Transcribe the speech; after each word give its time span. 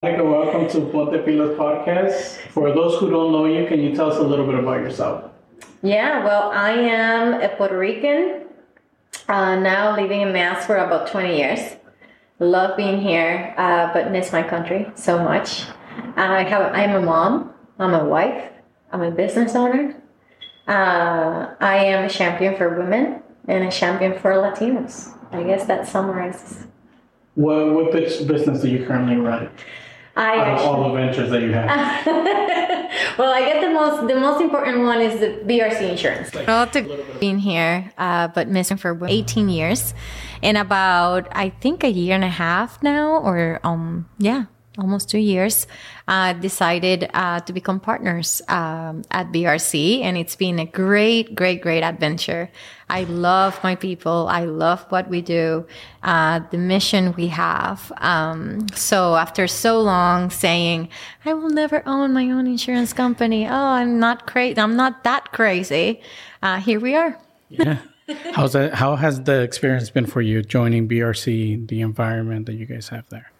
Monica, 0.00 0.22
welcome 0.22 0.68
to 0.68 0.92
Ponte 0.92 1.24
Pilas 1.26 1.56
podcast. 1.56 2.36
For 2.52 2.72
those 2.72 3.00
who 3.00 3.10
don't 3.10 3.32
know 3.32 3.46
you, 3.46 3.66
can 3.66 3.80
you 3.80 3.96
tell 3.96 4.12
us 4.12 4.18
a 4.18 4.22
little 4.22 4.46
bit 4.46 4.54
about 4.54 4.78
yourself? 4.78 5.32
Yeah, 5.82 6.24
well, 6.24 6.52
I 6.52 6.70
am 6.70 7.42
a 7.42 7.48
Puerto 7.48 7.76
Rican, 7.76 8.46
uh, 9.28 9.56
now 9.56 9.96
living 9.96 10.20
in 10.20 10.32
Mass 10.32 10.64
for 10.66 10.76
about 10.76 11.08
20 11.08 11.36
years. 11.36 11.58
Love 12.38 12.76
being 12.76 13.00
here, 13.00 13.52
uh, 13.58 13.92
but 13.92 14.12
miss 14.12 14.30
my 14.30 14.40
country 14.40 14.88
so 14.94 15.18
much. 15.18 15.64
I 16.14 16.44
have, 16.44 16.72
I'm 16.72 16.94
a 16.94 17.02
mom, 17.02 17.52
I'm 17.80 17.92
a 17.92 18.04
wife, 18.04 18.52
I'm 18.92 19.02
a 19.02 19.10
business 19.10 19.56
owner. 19.56 20.00
Uh, 20.68 21.56
I 21.58 21.76
am 21.86 22.04
a 22.04 22.08
champion 22.08 22.56
for 22.56 22.78
women 22.78 23.20
and 23.48 23.64
a 23.64 23.70
champion 23.72 24.16
for 24.16 24.30
Latinos. 24.34 25.18
I 25.32 25.42
guess 25.42 25.66
that 25.66 25.88
summarizes. 25.88 26.68
What, 27.34 27.74
what 27.74 27.92
business 27.92 28.62
do 28.62 28.68
you 28.68 28.86
currently 28.86 29.16
run? 29.16 29.50
I 30.18 30.36
Out 30.36 30.58
of 30.58 30.66
all 30.66 30.88
the 30.88 30.94
ventures 30.96 31.30
that 31.30 31.42
you 31.42 31.52
have. 31.52 32.06
well, 33.18 33.32
I 33.32 33.40
get 33.40 33.60
the 33.60 33.70
most 33.70 34.08
the 34.08 34.18
most 34.18 34.40
important 34.40 34.82
one 34.82 35.00
is 35.00 35.20
the 35.20 35.28
BRZ 35.46 35.90
insurance. 35.90 36.34
Well, 36.34 36.66
to 36.66 37.04
being 37.20 37.38
here, 37.38 37.92
uh, 37.96 38.26
but 38.28 38.48
missing 38.48 38.78
for 38.78 38.98
18 39.06 39.48
years, 39.48 39.94
in 40.42 40.56
about 40.56 41.28
I 41.30 41.50
think 41.50 41.84
a 41.84 41.90
year 41.90 42.16
and 42.16 42.24
a 42.24 42.28
half 42.28 42.82
now, 42.82 43.18
or 43.18 43.60
um, 43.62 44.08
yeah, 44.18 44.46
almost 44.78 45.10
two 45.10 45.18
years, 45.18 45.66
uh, 46.06 46.32
decided 46.34 47.10
uh, 47.12 47.40
to 47.40 47.52
become 47.52 47.80
partners 47.80 48.40
um, 48.48 49.02
at 49.10 49.30
BRZ, 49.32 50.02
and 50.02 50.16
it's 50.16 50.36
been 50.36 50.58
a 50.58 50.66
great, 50.66 51.34
great, 51.34 51.60
great 51.60 51.82
adventure. 51.82 52.50
I 52.88 53.04
love 53.04 53.62
my 53.62 53.74
people. 53.74 54.28
I 54.28 54.44
love 54.44 54.86
what 54.88 55.08
we 55.08 55.20
do, 55.20 55.66
uh, 56.02 56.40
the 56.50 56.58
mission 56.58 57.12
we 57.16 57.26
have. 57.28 57.92
Um, 57.98 58.66
so 58.74 59.16
after 59.16 59.46
so 59.46 59.80
long 59.80 60.30
saying, 60.30 60.88
I 61.24 61.34
will 61.34 61.50
never 61.50 61.82
own 61.86 62.12
my 62.12 62.30
own 62.30 62.46
insurance 62.46 62.92
company. 62.92 63.46
Oh, 63.46 63.52
I'm 63.52 63.98
not 63.98 64.26
crazy. 64.26 64.58
I'm 64.58 64.76
not 64.76 65.04
that 65.04 65.32
crazy. 65.32 66.00
Uh, 66.42 66.60
here 66.60 66.80
we 66.80 66.94
are. 66.94 67.18
yeah. 67.48 67.78
How's 68.32 68.54
that? 68.54 68.74
How 68.74 68.96
has 68.96 69.22
the 69.24 69.42
experience 69.42 69.90
been 69.90 70.06
for 70.06 70.22
you 70.22 70.42
joining 70.42 70.88
BRZ, 70.88 71.68
the 71.68 71.82
environment 71.82 72.46
that 72.46 72.54
you 72.54 72.64
guys 72.64 72.88
have 72.88 73.06
there? 73.10 73.30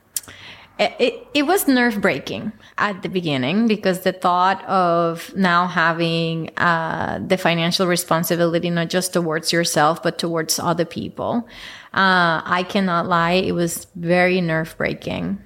It, 0.78 1.26
it 1.34 1.42
was 1.46 1.66
nerve 1.66 2.00
breaking 2.00 2.52
at 2.76 3.02
the 3.02 3.08
beginning 3.08 3.66
because 3.66 4.00
the 4.00 4.12
thought 4.12 4.64
of 4.66 5.34
now 5.34 5.66
having 5.66 6.50
uh, 6.56 7.20
the 7.26 7.36
financial 7.36 7.86
responsibility 7.86 8.70
not 8.70 8.88
just 8.88 9.12
towards 9.12 9.52
yourself 9.52 10.02
but 10.02 10.18
towards 10.18 10.58
other 10.58 10.84
people. 10.84 11.48
Uh, 11.94 12.42
i 12.44 12.62
cannot 12.68 13.06
lie 13.06 13.32
it 13.32 13.52
was 13.52 13.86
very 13.96 14.42
nerve 14.42 14.76
breaking 14.76 15.38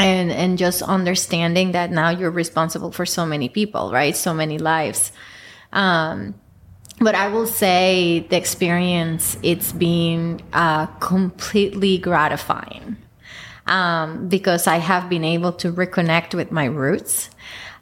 and 0.00 0.32
and 0.32 0.56
just 0.56 0.80
understanding 0.80 1.72
that 1.72 1.90
now 1.90 2.08
you're 2.08 2.30
responsible 2.30 2.90
for 2.90 3.04
so 3.06 3.26
many 3.26 3.48
people 3.48 3.92
right? 3.92 4.16
So 4.16 4.34
many 4.34 4.58
lives. 4.58 5.12
Um, 5.72 6.34
but 6.98 7.14
I 7.14 7.28
will 7.28 7.46
say 7.46 8.26
the 8.30 8.36
experience, 8.38 9.36
it's 9.42 9.70
been 9.72 10.40
uh, 10.54 10.86
completely 10.86 11.98
gratifying 11.98 12.96
um, 13.66 14.28
because 14.28 14.66
I 14.66 14.76
have 14.76 15.08
been 15.08 15.24
able 15.24 15.52
to 15.54 15.72
reconnect 15.72 16.34
with 16.34 16.50
my 16.50 16.64
roots. 16.66 17.30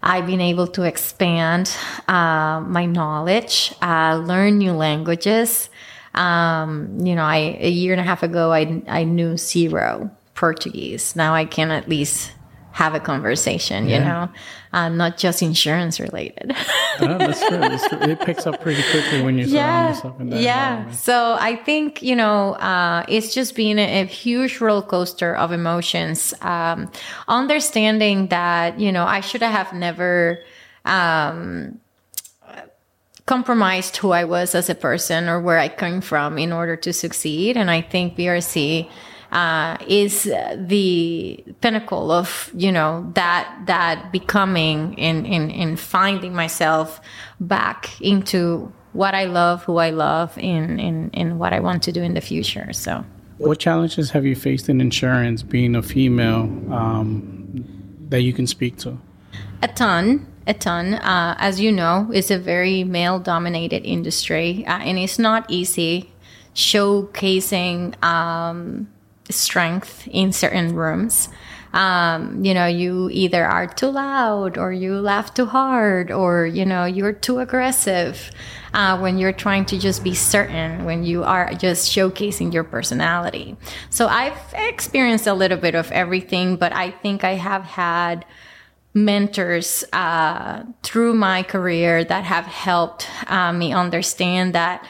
I've 0.02 0.26
been 0.26 0.40
able 0.40 0.66
to 0.68 0.82
expand 0.82 1.74
uh, 2.08 2.60
my 2.60 2.84
knowledge, 2.84 3.74
uh, 3.80 4.16
learn 4.16 4.58
new 4.58 4.72
languages. 4.72 5.70
Um, 6.14 6.98
you 7.00 7.14
know, 7.14 7.24
I 7.24 7.56
a 7.58 7.70
year 7.70 7.92
and 7.92 8.00
a 8.00 8.04
half 8.04 8.22
ago, 8.22 8.52
I 8.52 8.82
I 8.86 9.04
knew 9.04 9.36
zero 9.36 10.10
Portuguese. 10.34 11.16
Now 11.16 11.34
I 11.34 11.46
can 11.46 11.70
at 11.70 11.88
least 11.88 12.32
have 12.74 12.92
a 12.92 12.98
conversation, 12.98 13.88
yeah. 13.88 13.98
you 13.98 14.04
know, 14.04 14.28
uh, 14.72 14.88
not 14.88 15.16
just 15.16 15.42
insurance 15.42 16.00
related. 16.00 16.50
oh, 17.00 17.18
that's 17.18 17.38
true. 17.46 17.58
That's 17.58 17.88
true. 17.88 18.00
It 18.00 18.20
picks 18.20 18.48
up 18.48 18.60
pretty 18.60 18.82
quickly 18.90 19.22
when 19.22 19.38
you 19.38 19.46
yeah, 19.46 19.90
yourself 19.90 20.20
in 20.20 20.30
that 20.30 20.42
Yeah. 20.42 20.90
So 20.90 21.36
I 21.38 21.54
think, 21.54 22.02
you 22.02 22.16
know, 22.16 22.54
uh, 22.54 23.04
it's 23.08 23.32
just 23.32 23.54
been 23.54 23.78
a, 23.78 24.02
a, 24.02 24.06
huge 24.06 24.60
roller 24.60 24.82
coaster 24.82 25.36
of 25.36 25.52
emotions. 25.52 26.34
Um, 26.40 26.90
understanding 27.28 28.26
that, 28.28 28.80
you 28.80 28.90
know, 28.90 29.04
I 29.04 29.20
should 29.20 29.42
have 29.42 29.72
never, 29.72 30.40
um, 30.84 31.80
compromised 33.26 33.98
who 33.98 34.10
I 34.10 34.24
was 34.24 34.52
as 34.52 34.68
a 34.68 34.74
person 34.74 35.28
or 35.28 35.40
where 35.40 35.60
I 35.60 35.68
came 35.68 36.00
from 36.00 36.38
in 36.38 36.52
order 36.52 36.74
to 36.74 36.92
succeed. 36.92 37.56
And 37.56 37.70
I 37.70 37.82
think 37.82 38.16
BRZ, 38.16 38.90
uh, 39.34 39.76
is 39.86 40.22
the 40.22 41.44
pinnacle 41.60 42.10
of 42.10 42.50
you 42.54 42.70
know 42.70 43.10
that 43.14 43.52
that 43.66 44.12
becoming 44.12 44.94
in 44.94 45.26
in 45.26 45.50
in 45.50 45.76
finding 45.76 46.34
myself 46.34 47.00
back 47.40 48.00
into 48.00 48.72
what 48.92 49.14
I 49.14 49.24
love, 49.24 49.64
who 49.64 49.78
I 49.78 49.90
love, 49.90 50.38
in 50.38 50.78
in 50.78 51.10
in 51.10 51.38
what 51.38 51.52
I 51.52 51.60
want 51.60 51.82
to 51.82 51.92
do 51.92 52.02
in 52.02 52.14
the 52.14 52.20
future. 52.20 52.72
So, 52.72 53.04
what 53.38 53.58
challenges 53.58 54.10
have 54.10 54.24
you 54.24 54.36
faced 54.36 54.68
in 54.68 54.80
insurance, 54.80 55.42
being 55.42 55.74
a 55.74 55.82
female, 55.82 56.44
um, 56.72 57.64
that 58.08 58.22
you 58.22 58.32
can 58.32 58.46
speak 58.46 58.78
to? 58.78 58.96
A 59.62 59.68
ton 59.68 60.26
a 60.46 60.52
ton. 60.52 60.94
Uh, 60.94 61.34
as 61.38 61.58
you 61.58 61.72
know, 61.72 62.10
it's 62.12 62.30
a 62.30 62.38
very 62.38 62.84
male 62.84 63.18
dominated 63.18 63.84
industry, 63.84 64.64
uh, 64.66 64.78
and 64.78 64.98
it's 64.98 65.18
not 65.18 65.46
easy 65.48 66.10
showcasing 66.54 68.02
um, 68.04 68.88
strength 69.30 70.06
in 70.08 70.32
certain 70.32 70.74
rooms. 70.74 71.28
Um, 71.72 72.44
you 72.44 72.54
know, 72.54 72.66
you 72.66 73.10
either 73.10 73.44
are 73.44 73.66
too 73.66 73.88
loud 73.88 74.56
or 74.58 74.72
you 74.72 75.00
laugh 75.00 75.34
too 75.34 75.46
hard 75.46 76.12
or, 76.12 76.46
you 76.46 76.64
know, 76.64 76.84
you're 76.84 77.12
too 77.12 77.40
aggressive 77.40 78.30
uh, 78.72 78.96
when 78.98 79.18
you're 79.18 79.32
trying 79.32 79.64
to 79.66 79.78
just 79.78 80.04
be 80.04 80.14
certain, 80.14 80.84
when 80.84 81.02
you 81.02 81.24
are 81.24 81.52
just 81.54 81.90
showcasing 81.90 82.52
your 82.52 82.62
personality. 82.62 83.56
So 83.90 84.06
I've 84.06 84.38
experienced 84.54 85.26
a 85.26 85.34
little 85.34 85.58
bit 85.58 85.74
of 85.74 85.90
everything, 85.90 86.56
but 86.56 86.72
I 86.72 86.92
think 86.92 87.24
I 87.24 87.34
have 87.34 87.64
had 87.64 88.24
mentors 88.94 89.84
uh, 89.92 90.62
through 90.84 91.14
my 91.14 91.42
career 91.42 92.04
that 92.04 92.22
have 92.22 92.44
helped 92.44 93.08
uh, 93.26 93.52
me 93.52 93.72
understand 93.72 94.54
that 94.54 94.86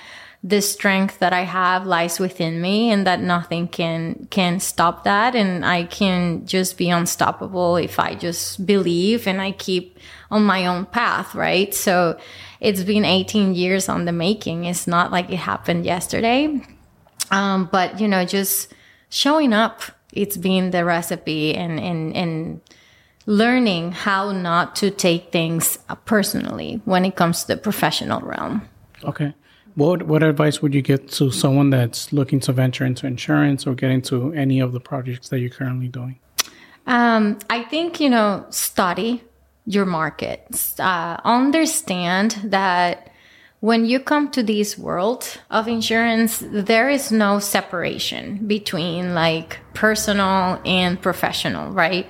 the 0.47 0.60
strength 0.60 1.21
that 1.21 1.32
I 1.32 1.41
have 1.41 1.87
lies 1.87 2.21
within 2.21 2.60
me 2.60 2.91
and 2.91 3.06
that 3.06 3.19
nothing 3.19 3.66
can 3.66 4.28
can 4.28 4.60
stop 4.60 5.03
that 5.05 5.34
and 5.34 5.65
I 5.65 5.84
can 5.84 6.44
just 6.44 6.77
be 6.77 6.91
unstoppable 6.91 7.77
if 7.77 7.99
I 7.99 8.15
just 8.15 8.66
believe 8.66 9.27
and 9.27 9.41
I 9.41 9.53
keep 9.53 9.99
on 10.31 10.44
my 10.44 10.66
own 10.66 10.84
path, 10.84 11.34
right? 11.34 11.72
So 11.72 12.19
it's 12.60 12.82
been 12.82 13.06
18 13.06 13.55
years 13.55 13.88
on 13.88 14.05
the 14.05 14.12
making. 14.12 14.66
It's 14.66 14.87
not 14.87 15.10
like 15.10 15.31
it 15.31 15.37
happened 15.37 15.87
yesterday. 15.87 16.61
Um, 17.31 17.71
but 17.72 17.99
you 17.99 18.06
know, 18.06 18.26
just 18.26 18.75
showing 19.09 19.55
up, 19.55 19.81
it's 20.12 20.37
been 20.37 20.72
the 20.72 20.84
recipe 20.84 21.55
and 21.55 21.81
and 21.81 22.15
and 22.15 22.61
learning 23.25 23.93
how 23.93 24.31
not 24.31 24.76
to 24.76 24.91
take 24.91 25.32
things 25.32 25.78
personally 26.05 26.82
when 26.84 27.06
it 27.06 27.16
comes 27.16 27.41
to 27.41 27.47
the 27.47 27.56
professional 27.56 28.21
realm. 28.21 28.69
Okay. 29.03 29.32
What 29.75 30.05
what 30.05 30.23
advice 30.23 30.62
would 30.62 30.75
you 30.75 30.83
give 30.83 31.11
to 31.12 31.31
someone 31.33 31.71
that's 31.71 32.12
looking 32.12 32.41
to 32.41 32.53
venture 32.53 32.85
into 32.85 33.07
insurance 33.07 33.67
or 33.67 33.75
get 33.75 33.91
into 33.91 34.33
any 34.33 34.61
of 34.61 34.73
the 34.73 34.81
projects 34.81 35.29
that 35.31 35.41
you're 35.41 35.51
currently 35.51 35.89
doing? 35.89 36.19
Um, 36.87 37.39
I 37.51 37.62
think 37.65 37.99
you 38.01 38.11
know 38.11 38.47
study 38.51 39.23
your 39.67 39.87
market, 39.87 40.75
uh, 40.79 41.17
understand 41.25 42.39
that 42.45 43.11
when 43.61 43.87
you 43.87 43.99
come 43.99 44.31
to 44.31 44.43
this 44.43 44.77
world 44.77 45.39
of 45.51 45.67
insurance, 45.67 46.43
there 46.47 46.91
is 46.91 47.11
no 47.11 47.39
separation 47.39 48.47
between 48.47 49.15
like 49.15 49.59
personal 49.73 50.61
and 50.67 51.01
professional, 51.01 51.73
right? 51.73 52.06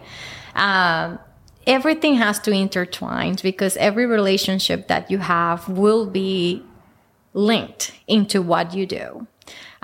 Um, 0.56 1.20
everything 1.64 2.16
has 2.16 2.40
to 2.40 2.50
intertwine 2.50 3.37
because 3.40 3.76
every 3.76 4.05
relationship 4.05 4.88
that 4.88 5.12
you 5.12 5.19
have 5.19 5.69
will 5.69 6.06
be 6.06 6.64
linked 7.34 7.92
into 8.06 8.40
what 8.40 8.75
you 8.75 8.86
do. 8.86 9.26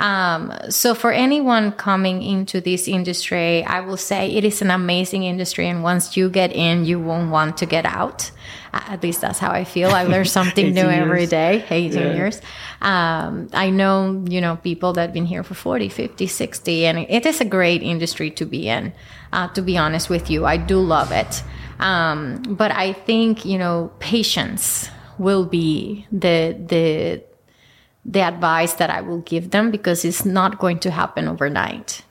Um, 0.01 0.51
so 0.71 0.95
for 0.95 1.13
anyone 1.13 1.73
coming 1.73 2.23
into 2.23 2.63
this 2.63 2.89
industry, 2.89 3.63
I 3.65 3.81
will 3.81 3.99
say 3.99 4.35
it 4.35 4.45
is 4.47 4.63
an 4.63 4.71
amazing 4.71 5.25
industry, 5.25 5.69
and 5.69 5.83
once 5.83 6.17
you 6.17 6.31
get 6.31 6.53
in, 6.53 6.87
you 6.87 6.99
won't 6.99 7.31
want 7.31 7.59
to 7.59 7.67
get 7.67 7.85
out. 7.85 8.31
At 8.73 9.03
least 9.03 9.21
that's 9.21 9.39
how 9.39 9.51
I 9.51 9.65
feel. 9.65 9.91
I 9.91 10.05
learn 10.05 10.25
something 10.39 10.73
new 10.73 10.89
years. 10.89 10.95
every 10.95 11.27
day. 11.27 11.67
18 11.69 11.93
yeah. 11.93 12.15
years. 12.15 12.41
Um, 12.81 13.51
I 13.53 13.69
know, 13.69 14.25
you 14.27 14.41
know, 14.41 14.57
people 14.57 14.95
that 14.95 15.03
have 15.03 15.13
been 15.13 15.27
here 15.27 15.43
for 15.43 15.55
40, 15.55 15.91
50, 15.91 16.27
60, 16.27 16.87
and 16.87 16.99
it 17.01 17.27
is 17.27 17.43
a 17.43 17.45
great 17.45 17.83
industry 17.83 18.31
to 18.31 18.47
be 18.47 18.69
in. 18.69 18.95
Uh, 19.35 19.49
to 19.49 19.61
be 19.61 19.77
honest 19.77 20.09
with 20.09 20.31
you, 20.31 20.47
I 20.47 20.57
do 20.57 20.81
love 20.81 21.13
it. 21.13 21.43
Um, 21.79 22.43
but 22.49 22.71
I 22.71 22.95
think, 22.95 23.45
you 23.45 23.59
know, 23.59 23.93
patience 23.99 24.89
will 25.19 25.45
be 25.45 26.07
the, 26.11 26.57
the, 26.67 27.23
the 28.11 28.23
advice 28.23 28.75
that 28.75 28.91
I 28.91 29.01
will 29.01 29.21
give 29.21 29.51
them 29.51 29.71
because 29.71 30.05
it's 30.05 30.25
not 30.25 30.59
going 30.59 30.81
to 30.81 30.91
happen 30.91 31.29
overnight. 31.29 32.03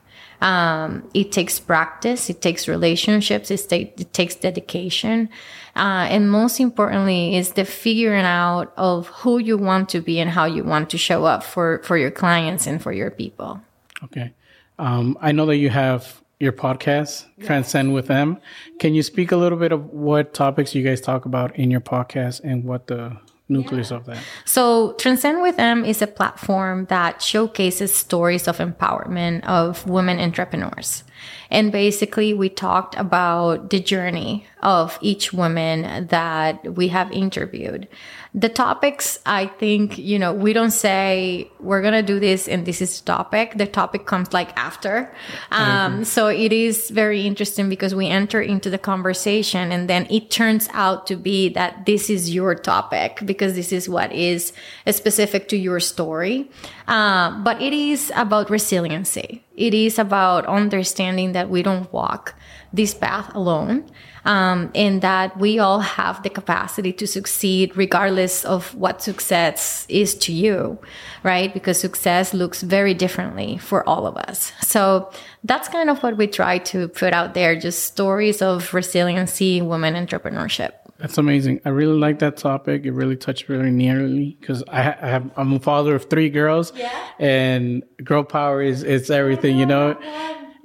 Um, 0.41 1.09
it 1.13 1.33
takes 1.33 1.59
practice, 1.59 2.29
it 2.29 2.41
takes 2.41 2.69
relationships, 2.69 3.51
it, 3.51 3.71
it 3.73 4.13
takes 4.13 4.35
dedication. 4.35 5.27
Uh, 5.75 6.07
and 6.09 6.31
most 6.31 6.61
importantly 6.61 7.35
is 7.35 7.53
the 7.53 7.65
figuring 7.65 8.23
out 8.23 8.71
of 8.77 9.07
who 9.07 9.37
you 9.39 9.57
want 9.57 9.89
to 9.89 9.99
be 9.99 10.19
and 10.19 10.29
how 10.29 10.45
you 10.45 10.63
want 10.63 10.89
to 10.91 10.97
show 10.97 11.25
up 11.25 11.43
for, 11.43 11.81
for 11.83 11.97
your 11.97 12.11
clients 12.11 12.65
and 12.65 12.81
for 12.81 12.93
your 12.93 13.11
people. 13.11 13.59
Okay. 14.05 14.31
Um, 14.77 15.17
I 15.19 15.33
know 15.33 15.45
that 15.47 15.57
you 15.57 15.69
have 15.69 16.21
your 16.39 16.53
podcast. 16.53 17.25
Transcend 17.43 17.93
with 17.93 18.09
M. 18.09 18.37
Can 18.79 18.93
you 18.93 19.03
speak 19.03 19.33
a 19.33 19.35
little 19.35 19.57
bit 19.57 19.73
of 19.73 19.91
what 19.91 20.33
topics 20.33 20.73
you 20.73 20.83
guys 20.83 21.01
talk 21.01 21.25
about 21.25 21.53
in 21.57 21.69
your 21.69 21.81
podcast 21.81 22.39
and 22.45 22.63
what 22.63 22.87
the 22.87 23.17
nucleus 23.49 23.91
yeah. 23.91 23.97
of 23.97 24.05
that? 24.05 24.23
So, 24.45 24.93
Transcend 24.93 25.41
with 25.41 25.59
M 25.59 25.83
is 25.83 26.01
a 26.01 26.07
platform 26.07 26.85
that 26.85 27.21
showcases 27.21 27.93
stories 27.93 28.47
of 28.47 28.57
empowerment 28.57 29.43
of 29.45 29.85
women 29.87 30.19
entrepreneurs. 30.19 31.03
And 31.51 31.71
basically, 31.71 32.33
we 32.33 32.49
talked 32.49 32.95
about 32.95 33.69
the 33.71 33.79
journey 33.79 34.45
of 34.61 34.97
each 35.01 35.33
woman 35.33 36.07
that 36.07 36.75
we 36.75 36.89
have 36.89 37.11
interviewed. 37.11 37.87
The 38.35 38.49
topics, 38.49 39.17
I 39.25 39.47
think, 39.47 39.97
you 39.97 40.19
know, 40.19 40.33
we 40.33 40.53
don't 40.53 40.69
say 40.71 41.49
we're 41.59 41.81
going 41.81 41.95
to 41.95 42.03
do 42.03 42.19
this 42.19 42.47
and 42.47 42.63
this 42.63 42.79
is 42.79 42.99
the 43.01 43.05
topic. 43.05 43.57
The 43.57 43.65
topic 43.65 44.05
comes 44.05 44.33
like 44.33 44.55
after. 44.55 45.11
Um, 45.51 46.03
so 46.03 46.27
it 46.27 46.53
is 46.53 46.91
very 46.91 47.25
interesting 47.25 47.69
because 47.69 47.95
we 47.95 48.07
enter 48.07 48.39
into 48.39 48.69
the 48.69 48.77
conversation 48.77 49.71
and 49.71 49.89
then 49.89 50.05
it 50.11 50.29
turns 50.29 50.69
out 50.73 51.07
to 51.07 51.15
be 51.15 51.49
that 51.49 51.87
this 51.87 52.07
is 52.07 52.33
your 52.33 52.53
topic 52.53 53.19
because 53.25 53.55
this 53.55 53.71
is 53.71 53.89
what 53.89 54.13
is 54.13 54.53
specific 54.91 55.47
to 55.47 55.57
your 55.57 55.79
story. 55.79 56.51
Uh, 56.87 57.31
but 57.41 57.59
it 57.59 57.73
is 57.73 58.11
about 58.15 58.51
resiliency. 58.51 59.43
It 59.55 59.73
is 59.73 59.97
about 59.97 60.45
understanding 60.45 61.31
that 61.31 61.49
we 61.49 61.63
don't 61.63 61.91
walk 61.91 62.35
this 62.71 62.93
path 62.93 63.33
alone 63.35 63.89
um, 64.25 64.71
and 64.75 65.01
that 65.01 65.37
we 65.37 65.59
all 65.59 65.79
have 65.79 66.21
the 66.23 66.29
capacity 66.29 66.93
to 66.93 67.07
succeed 67.07 67.75
regardless 67.75 68.45
of 68.45 68.75
what 68.75 69.01
success 69.01 69.85
is 69.89 70.13
to 70.15 70.33
you, 70.33 70.77
right? 71.23 71.53
Because 71.53 71.79
success 71.79 72.33
looks 72.33 72.61
very 72.61 72.93
differently 72.93 73.57
for 73.57 73.87
all 73.87 74.05
of 74.05 74.17
us. 74.17 74.51
So 74.61 75.11
that's 75.43 75.67
kind 75.67 75.89
of 75.89 76.03
what 76.03 76.17
we 76.17 76.27
try 76.27 76.59
to 76.59 76.87
put 76.89 77.13
out 77.13 77.33
there 77.33 77.55
just 77.59 77.85
stories 77.85 78.41
of 78.41 78.73
resiliency, 78.73 79.61
women 79.61 79.95
entrepreneurship. 79.95 80.73
That's 80.99 81.17
amazing. 81.17 81.61
I 81.63 81.69
really 81.69 81.97
like 81.97 82.19
that 82.19 82.35
topic. 82.35 82.85
It 82.85 82.91
really 82.91 83.15
touched 83.15 83.47
really 83.47 83.71
nearly 83.71 84.37
because 84.39 84.63
I, 84.67 84.79
I, 84.79 85.07
have 85.07 85.31
I'm 85.37 85.53
a 85.53 85.59
father 85.59 85.95
of 85.95 86.09
three 86.09 86.29
girls, 86.29 86.73
yeah. 86.75 86.91
and 87.17 87.83
girl 88.03 88.25
power 88.25 88.61
is 88.61 88.83
is 88.83 89.09
everything, 89.09 89.55
oh, 89.55 89.59
you 89.59 89.65
know. 89.65 89.97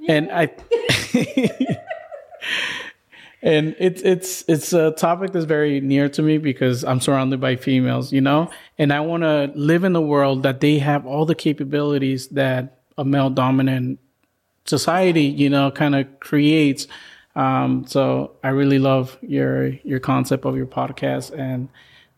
And 0.09 0.29
I 0.29 0.51
and 3.45 3.75
it's 3.77 4.01
it's 4.01 4.43
it's 4.47 4.73
a 4.73 4.91
topic 4.91 5.31
that's 5.31 5.45
very 5.45 5.79
near 5.79 6.09
to 6.09 6.21
me 6.21 6.39
because 6.39 6.83
I'm 6.83 6.99
surrounded 6.99 7.39
by 7.39 7.55
females, 7.55 8.11
you 8.11 8.21
know, 8.21 8.49
and 8.77 8.91
I 8.91 8.99
want 9.01 9.23
to 9.23 9.51
live 9.55 9.83
in 9.83 9.95
a 9.95 10.01
world 10.01 10.43
that 10.43 10.61
they 10.61 10.79
have 10.79 11.05
all 11.05 11.25
the 11.25 11.35
capabilities 11.35 12.27
that 12.29 12.79
a 12.97 13.05
male 13.05 13.29
dominant 13.29 13.99
society, 14.65 15.23
you 15.25 15.49
know, 15.49 15.69
kind 15.69 15.95
of 15.95 16.19
creates. 16.19 16.87
Um, 17.35 17.85
so 17.85 18.31
I 18.43 18.49
really 18.49 18.79
love 18.79 19.17
your 19.21 19.67
your 19.83 19.99
concept 19.99 20.45
of 20.45 20.57
your 20.57 20.65
podcast, 20.65 21.37
and 21.37 21.69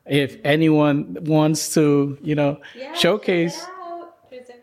if 0.06 0.38
anyone 0.45 1.18
wants 1.21 1.74
to, 1.74 2.18
you 2.21 2.35
know, 2.35 2.62
yeah, 2.75 2.94
showcase 2.94 3.62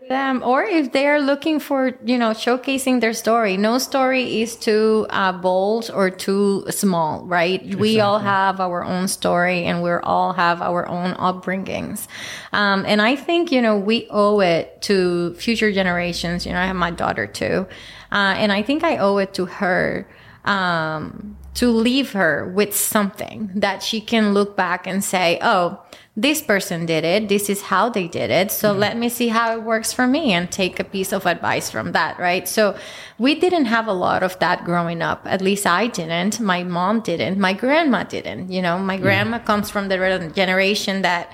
them 0.08 0.42
or 0.44 0.62
if 0.62 0.92
they're 0.92 1.20
looking 1.20 1.58
for 1.58 1.98
you 2.04 2.18
know 2.18 2.30
showcasing 2.30 3.00
their 3.00 3.12
story. 3.12 3.56
No 3.56 3.78
story 3.78 4.42
is 4.42 4.56
too 4.56 5.06
uh, 5.10 5.32
bold 5.32 5.90
or 5.92 6.10
too 6.10 6.64
small 6.70 7.24
right? 7.26 7.60
Exactly. 7.60 7.80
we 7.80 8.00
all 8.00 8.18
have 8.18 8.60
our 8.60 8.84
own 8.84 9.08
story 9.08 9.64
and 9.64 9.82
we 9.82 9.90
all 9.90 10.32
have 10.32 10.60
our 10.62 10.86
own 10.88 11.14
upbringings. 11.14 12.06
Um, 12.52 12.84
and 12.86 13.00
i 13.00 13.16
think 13.16 13.50
you 13.52 13.62
know 13.62 13.78
we 13.78 14.06
owe 14.10 14.40
it 14.40 14.82
to 14.82 15.34
future 15.34 15.72
generations. 15.72 16.46
You 16.46 16.52
know 16.52 16.60
i 16.60 16.66
have 16.66 16.76
my 16.76 16.90
daughter 16.90 17.26
too. 17.26 17.66
Uh, 18.12 18.34
and 18.36 18.52
i 18.52 18.62
think 18.62 18.84
i 18.84 18.96
owe 18.98 19.18
it 19.18 19.34
to 19.34 19.46
her 19.46 20.08
um, 20.44 21.36
to 21.54 21.70
leave 21.70 22.12
her 22.12 22.52
with 22.54 22.76
something 22.76 23.50
that 23.54 23.82
she 23.82 24.00
can 24.00 24.34
look 24.34 24.56
back 24.56 24.86
and 24.86 25.02
say 25.02 25.38
oh 25.42 25.80
this 26.16 26.40
person 26.40 26.86
did 26.86 27.04
it. 27.04 27.28
This 27.28 27.50
is 27.50 27.62
how 27.62 27.88
they 27.88 28.06
did 28.06 28.30
it. 28.30 28.52
So 28.52 28.70
mm-hmm. 28.70 28.80
let 28.80 28.96
me 28.96 29.08
see 29.08 29.28
how 29.28 29.52
it 29.52 29.62
works 29.62 29.92
for 29.92 30.06
me 30.06 30.32
and 30.32 30.50
take 30.50 30.78
a 30.78 30.84
piece 30.84 31.12
of 31.12 31.26
advice 31.26 31.70
from 31.70 31.90
that, 31.92 32.18
right? 32.20 32.46
So 32.46 32.76
we 33.18 33.34
didn't 33.34 33.64
have 33.64 33.88
a 33.88 33.92
lot 33.92 34.22
of 34.22 34.38
that 34.38 34.64
growing 34.64 35.02
up. 35.02 35.22
At 35.24 35.42
least 35.42 35.66
I 35.66 35.88
didn't. 35.88 36.38
My 36.38 36.62
mom 36.62 37.00
didn't. 37.00 37.38
My 37.38 37.52
grandma 37.52 38.04
didn't. 38.04 38.52
You 38.52 38.62
know, 38.62 38.78
my 38.78 38.96
grandma 38.96 39.40
comes 39.40 39.70
from 39.70 39.88
the 39.88 40.32
generation 40.34 41.02
that 41.02 41.32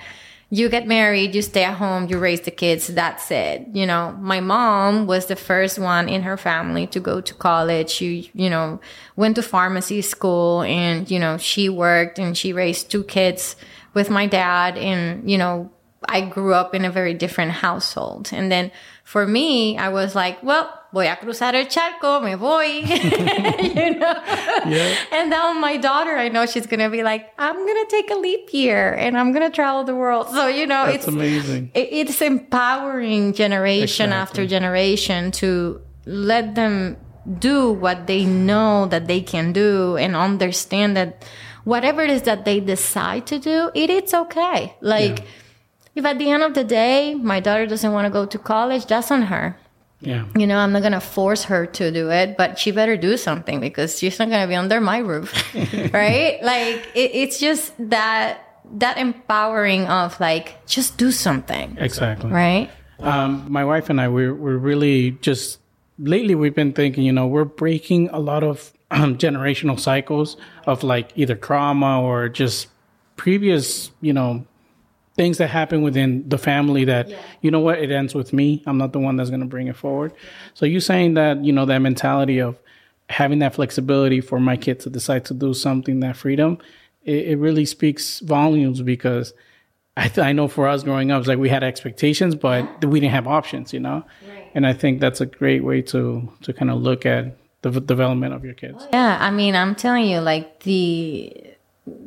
you 0.53 0.67
get 0.67 0.85
married, 0.85 1.33
you 1.33 1.41
stay 1.41 1.63
at 1.63 1.75
home, 1.75 2.07
you 2.09 2.19
raise 2.19 2.41
the 2.41 2.51
kids, 2.51 2.87
that's 2.87 3.31
it. 3.31 3.67
You 3.71 3.85
know, 3.85 4.17
my 4.19 4.41
mom 4.41 5.07
was 5.07 5.27
the 5.27 5.37
first 5.37 5.79
one 5.79 6.09
in 6.09 6.23
her 6.23 6.35
family 6.35 6.87
to 6.87 6.99
go 6.99 7.21
to 7.21 7.33
college. 7.33 7.89
She, 7.89 8.29
you 8.33 8.49
know, 8.49 8.81
went 9.15 9.37
to 9.37 9.43
pharmacy 9.43 10.01
school 10.01 10.63
and, 10.63 11.09
you 11.09 11.19
know, 11.19 11.37
she 11.37 11.69
worked 11.69 12.19
and 12.19 12.37
she 12.37 12.51
raised 12.51 12.91
two 12.91 13.05
kids 13.05 13.55
with 13.93 14.09
my 14.09 14.25
dad 14.27 14.77
and 14.77 15.29
you 15.29 15.37
know 15.37 15.71
I 16.09 16.21
grew 16.21 16.53
up 16.53 16.73
in 16.73 16.83
a 16.83 16.89
very 16.89 17.13
different 17.13 17.51
household. 17.51 18.31
And 18.33 18.51
then 18.51 18.71
for 19.03 19.27
me 19.27 19.77
I 19.77 19.89
was 19.89 20.15
like 20.15 20.41
well 20.43 20.71
voy 20.93 21.07
a 21.07 21.15
cruzar 21.15 21.53
el 21.53 21.65
charco 21.65 22.21
me 22.23 22.33
voy. 22.35 22.81
You 23.61 23.95
know? 23.99 24.15
Yeah. 24.65 24.95
and 25.11 25.29
now 25.29 25.53
my 25.53 25.77
daughter 25.77 26.17
I 26.17 26.27
know 26.29 26.45
she's 26.45 26.65
gonna 26.65 26.89
be 26.89 27.03
like 27.03 27.31
I'm 27.37 27.55
gonna 27.55 27.85
take 27.89 28.09
a 28.09 28.15
leap 28.15 28.53
year 28.53 28.93
and 28.93 29.17
I'm 29.17 29.31
gonna 29.31 29.51
travel 29.51 29.83
the 29.83 29.95
world. 29.95 30.29
So 30.29 30.47
you 30.47 30.65
know 30.65 30.85
That's 30.85 30.97
it's 30.97 31.07
amazing. 31.07 31.71
it, 31.73 31.87
it's 31.91 32.21
empowering 32.21 33.33
generation 33.33 34.07
exactly. 34.07 34.21
after 34.21 34.47
generation 34.47 35.31
to 35.33 35.81
let 36.05 36.55
them 36.55 36.97
do 37.37 37.71
what 37.71 38.07
they 38.07 38.25
know 38.25 38.87
that 38.87 39.07
they 39.07 39.21
can 39.21 39.53
do 39.53 39.95
and 39.97 40.15
understand 40.15 40.97
that 40.97 41.23
whatever 41.63 42.01
it 42.03 42.09
is 42.09 42.23
that 42.23 42.45
they 42.45 42.59
decide 42.59 43.27
to 43.27 43.39
do, 43.39 43.71
it 43.73 43.89
it's 43.89 44.13
okay. 44.13 44.75
Like 44.81 45.19
yeah. 45.19 45.25
if 45.95 46.05
at 46.05 46.17
the 46.17 46.29
end 46.29 46.43
of 46.43 46.53
the 46.53 46.63
day 46.63 47.15
my 47.15 47.39
daughter 47.39 47.65
doesn't 47.65 47.91
want 47.91 48.05
to 48.05 48.11
go 48.11 48.25
to 48.25 48.37
college, 48.37 48.85
that's 48.85 49.11
on 49.11 49.23
her. 49.23 49.57
Yeah. 50.01 50.25
You 50.35 50.47
know, 50.47 50.57
I'm 50.57 50.71
not 50.71 50.81
gonna 50.81 50.99
force 50.99 51.43
her 51.45 51.65
to 51.67 51.91
do 51.91 52.09
it, 52.09 52.35
but 52.37 52.57
she 52.57 52.71
better 52.71 52.97
do 52.97 53.17
something 53.17 53.59
because 53.59 53.99
she's 53.99 54.17
not 54.17 54.29
gonna 54.29 54.47
be 54.47 54.55
under 54.55 54.81
my 54.81 54.97
roof, 54.97 55.31
right? 55.93 56.39
Like 56.41 56.89
it, 56.95 57.11
it's 57.13 57.39
just 57.39 57.73
that 57.89 58.41
that 58.73 58.97
empowering 58.97 59.85
of 59.87 60.19
like 60.19 60.65
just 60.65 60.97
do 60.97 61.11
something. 61.11 61.77
Exactly. 61.79 62.31
Right. 62.31 62.69
Um, 62.99 63.45
my 63.49 63.65
wife 63.65 63.89
and 63.89 64.01
I, 64.01 64.07
we're 64.07 64.33
we're 64.33 64.57
really 64.57 65.11
just 65.21 65.59
lately 65.99 66.35
we've 66.35 66.55
been 66.55 66.73
thinking, 66.73 67.03
you 67.03 67.11
know, 67.11 67.27
we're 67.27 67.45
breaking 67.45 68.09
a 68.09 68.19
lot 68.19 68.43
of 68.43 68.73
um, 68.91 69.17
generational 69.25 69.79
cycles 69.79 70.37
of 70.67 70.83
like 70.83 71.11
either 71.15 71.35
trauma 71.35 72.01
or 72.01 72.29
just 72.29 72.67
previous, 73.15 73.91
you 74.01 74.13
know, 74.13 74.45
things 75.15 75.37
that 75.37 75.49
happen 75.49 75.81
within 75.81 76.27
the 76.29 76.37
family 76.37 76.85
that 76.85 77.09
yeah. 77.09 77.21
you 77.41 77.51
know 77.51 77.59
what 77.59 77.79
it 77.79 77.91
ends 77.91 78.15
with 78.15 78.31
me 78.31 78.63
i'm 78.65 78.77
not 78.77 78.93
the 78.93 78.99
one 78.99 79.17
that's 79.17 79.29
going 79.29 79.41
to 79.41 79.45
bring 79.45 79.67
it 79.67 79.75
forward 79.75 80.13
so 80.53 80.65
you 80.65 80.79
saying 80.79 81.15
that 81.15 81.43
you 81.43 81.51
know 81.51 81.65
that 81.65 81.79
mentality 81.79 82.39
of 82.39 82.57
having 83.09 83.39
that 83.39 83.53
flexibility 83.53 84.21
for 84.21 84.39
my 84.39 84.55
kid 84.55 84.79
to 84.79 84.89
decide 84.89 85.25
to 85.25 85.33
do 85.33 85.53
something 85.53 85.99
that 85.99 86.15
freedom 86.15 86.57
it, 87.03 87.27
it 87.27 87.37
really 87.37 87.65
speaks 87.65 88.19
volumes 88.21 88.81
because 88.81 89.33
I, 89.97 90.07
th- 90.07 90.25
I 90.25 90.31
know 90.31 90.47
for 90.47 90.69
us 90.69 90.83
growing 90.83 91.11
up 91.11 91.19
it's 91.19 91.27
like 91.27 91.37
we 91.37 91.49
had 91.49 91.63
expectations 91.63 92.33
but 92.33 92.85
we 92.85 93.01
didn't 93.01 93.11
have 93.11 93.27
options 93.27 93.73
you 93.73 93.81
know 93.81 94.05
right. 94.27 94.51
and 94.55 94.65
i 94.65 94.71
think 94.73 95.01
that's 95.01 95.19
a 95.19 95.25
great 95.25 95.63
way 95.63 95.81
to 95.83 96.31
to 96.43 96.53
kind 96.53 96.71
of 96.71 96.81
look 96.81 97.05
at 97.05 97.37
the 97.61 97.79
development 97.79 98.33
of 98.33 98.43
your 98.43 98.53
kids. 98.53 98.87
Yeah, 98.91 99.17
I 99.19 99.31
mean, 99.31 99.55
I'm 99.55 99.75
telling 99.75 100.05
you, 100.05 100.19
like 100.19 100.61
the 100.61 101.51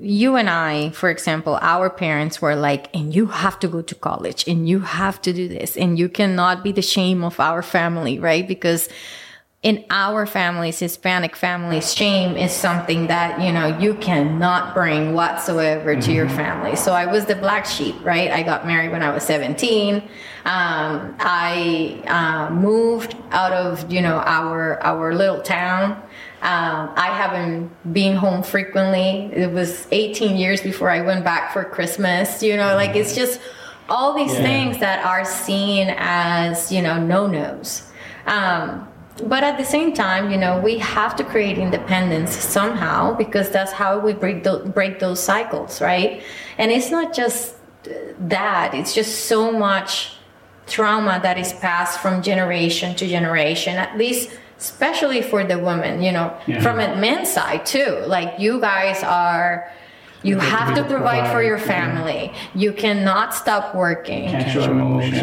you 0.01 0.37
and 0.37 0.49
I, 0.49 0.91
for 0.91 1.11
example, 1.11 1.59
our 1.61 1.91
parents 1.91 2.41
were 2.41 2.55
like, 2.55 2.95
and 2.95 3.15
you 3.15 3.27
have 3.27 3.59
to 3.61 3.69
go 3.69 3.83
to 3.83 3.95
college 3.95 4.47
and 4.47 4.69
you 4.69 4.81
have 4.81 5.21
to 5.23 5.33
do 5.33 5.49
this 5.49 5.77
and 5.77 5.99
you 5.99 6.09
cannot 6.09 6.63
be 6.63 6.71
the 6.73 6.83
shame 6.83 7.25
of 7.25 7.41
our 7.41 7.63
family, 7.63 8.19
right? 8.19 8.47
Because 8.47 8.89
in 9.65 9.83
our 9.89 10.27
families, 10.27 10.79
Hispanic 10.79 11.35
families, 11.35 11.95
shame 11.95 12.37
is 12.37 12.53
something 12.53 13.07
that, 13.07 13.41
you 13.41 13.51
know, 13.51 13.79
you 13.79 13.95
cannot 13.95 14.75
bring 14.75 15.15
whatsoever 15.15 15.99
to 15.99 16.13
your 16.13 16.27
mm-hmm. 16.27 16.37
family. 16.37 16.77
So 16.77 16.93
I 16.93 17.07
was 17.07 17.25
the 17.25 17.35
black 17.35 17.65
sheep, 17.65 17.97
right? 18.05 18.31
I 18.31 18.43
got 18.43 18.67
married 18.67 18.93
when 18.93 19.03
I 19.03 19.11
was 19.11 19.25
17. 19.25 19.97
Um, 20.45 21.17
I 21.19 22.03
uh, 22.07 22.55
moved 22.55 23.17
out 23.31 23.53
of, 23.53 23.91
you 23.91 24.03
know, 24.03 24.17
our, 24.27 24.83
our 24.83 25.15
little 25.15 25.41
town. 25.41 25.93
Um, 26.43 26.93
I 26.95 27.07
haven't 27.07 27.71
been 27.95 28.17
home 28.17 28.43
frequently. 28.43 29.33
It 29.33 29.51
was 29.51 29.89
18 29.91 30.37
years 30.37 30.61
before 30.61 30.91
I 30.91 31.01
went 31.01 31.25
back 31.25 31.55
for 31.55 31.65
Christmas, 31.65 32.43
you 32.43 32.59
know, 32.59 32.75
like 32.75 32.95
it's 32.95 33.15
just 33.15 33.41
all 33.89 34.13
these 34.15 34.35
yeah. 34.35 34.43
things 34.43 34.79
that 34.81 35.07
are 35.07 35.25
seen 35.25 35.95
as, 35.97 36.71
you 36.71 36.83
know, 36.83 37.03
no-nos. 37.03 37.91
Um, 38.27 38.89
but 39.23 39.45
at 39.45 39.59
the 39.59 39.65
same 39.65 39.93
time, 39.93 40.31
you 40.31 40.37
know, 40.37 40.59
we 40.61 40.79
have 40.79 41.15
to 41.17 41.25
create 41.25 41.57
independence 41.57 42.35
somehow 42.35 43.15
because 43.15 43.49
that's 43.51 43.71
how 43.73 44.01
we 44.01 44.13
break 44.13 44.43
the, 44.43 44.59
break 44.75 44.99
those 44.99 45.23
cycles, 45.23 45.81
right? 45.81 46.23
And 46.59 46.73
it's 46.73 46.91
not 46.91 47.15
just 47.15 47.55
that; 48.19 48.75
it's 48.75 48.93
just 48.93 49.27
so 49.27 49.53
much 49.53 50.17
trauma 50.67 51.21
that 51.23 51.39
is 51.39 51.53
passed 51.53 52.01
from 52.01 52.23
generation 52.23 52.97
to 52.97 53.07
generation. 53.07 53.77
At 53.77 53.97
least, 53.97 54.31
especially 54.59 55.23
for 55.23 55.45
the 55.45 55.59
women, 55.59 56.03
you 56.03 56.11
know, 56.11 56.37
yeah. 56.47 56.61
from 56.61 56.81
a 56.81 56.97
men's 56.97 57.31
side 57.31 57.65
too. 57.67 58.03
Like 58.07 58.41
you 58.41 58.61
guys 58.61 59.05
are 59.05 59.71
you 60.25 60.39
have 60.39 60.75
to 60.75 60.85
provide 60.85 61.31
for 61.31 61.43
your 61.43 61.59
family. 61.59 62.33
You 62.55 62.73
cannot 62.73 63.35
stop 63.35 63.75
working. 63.75 64.31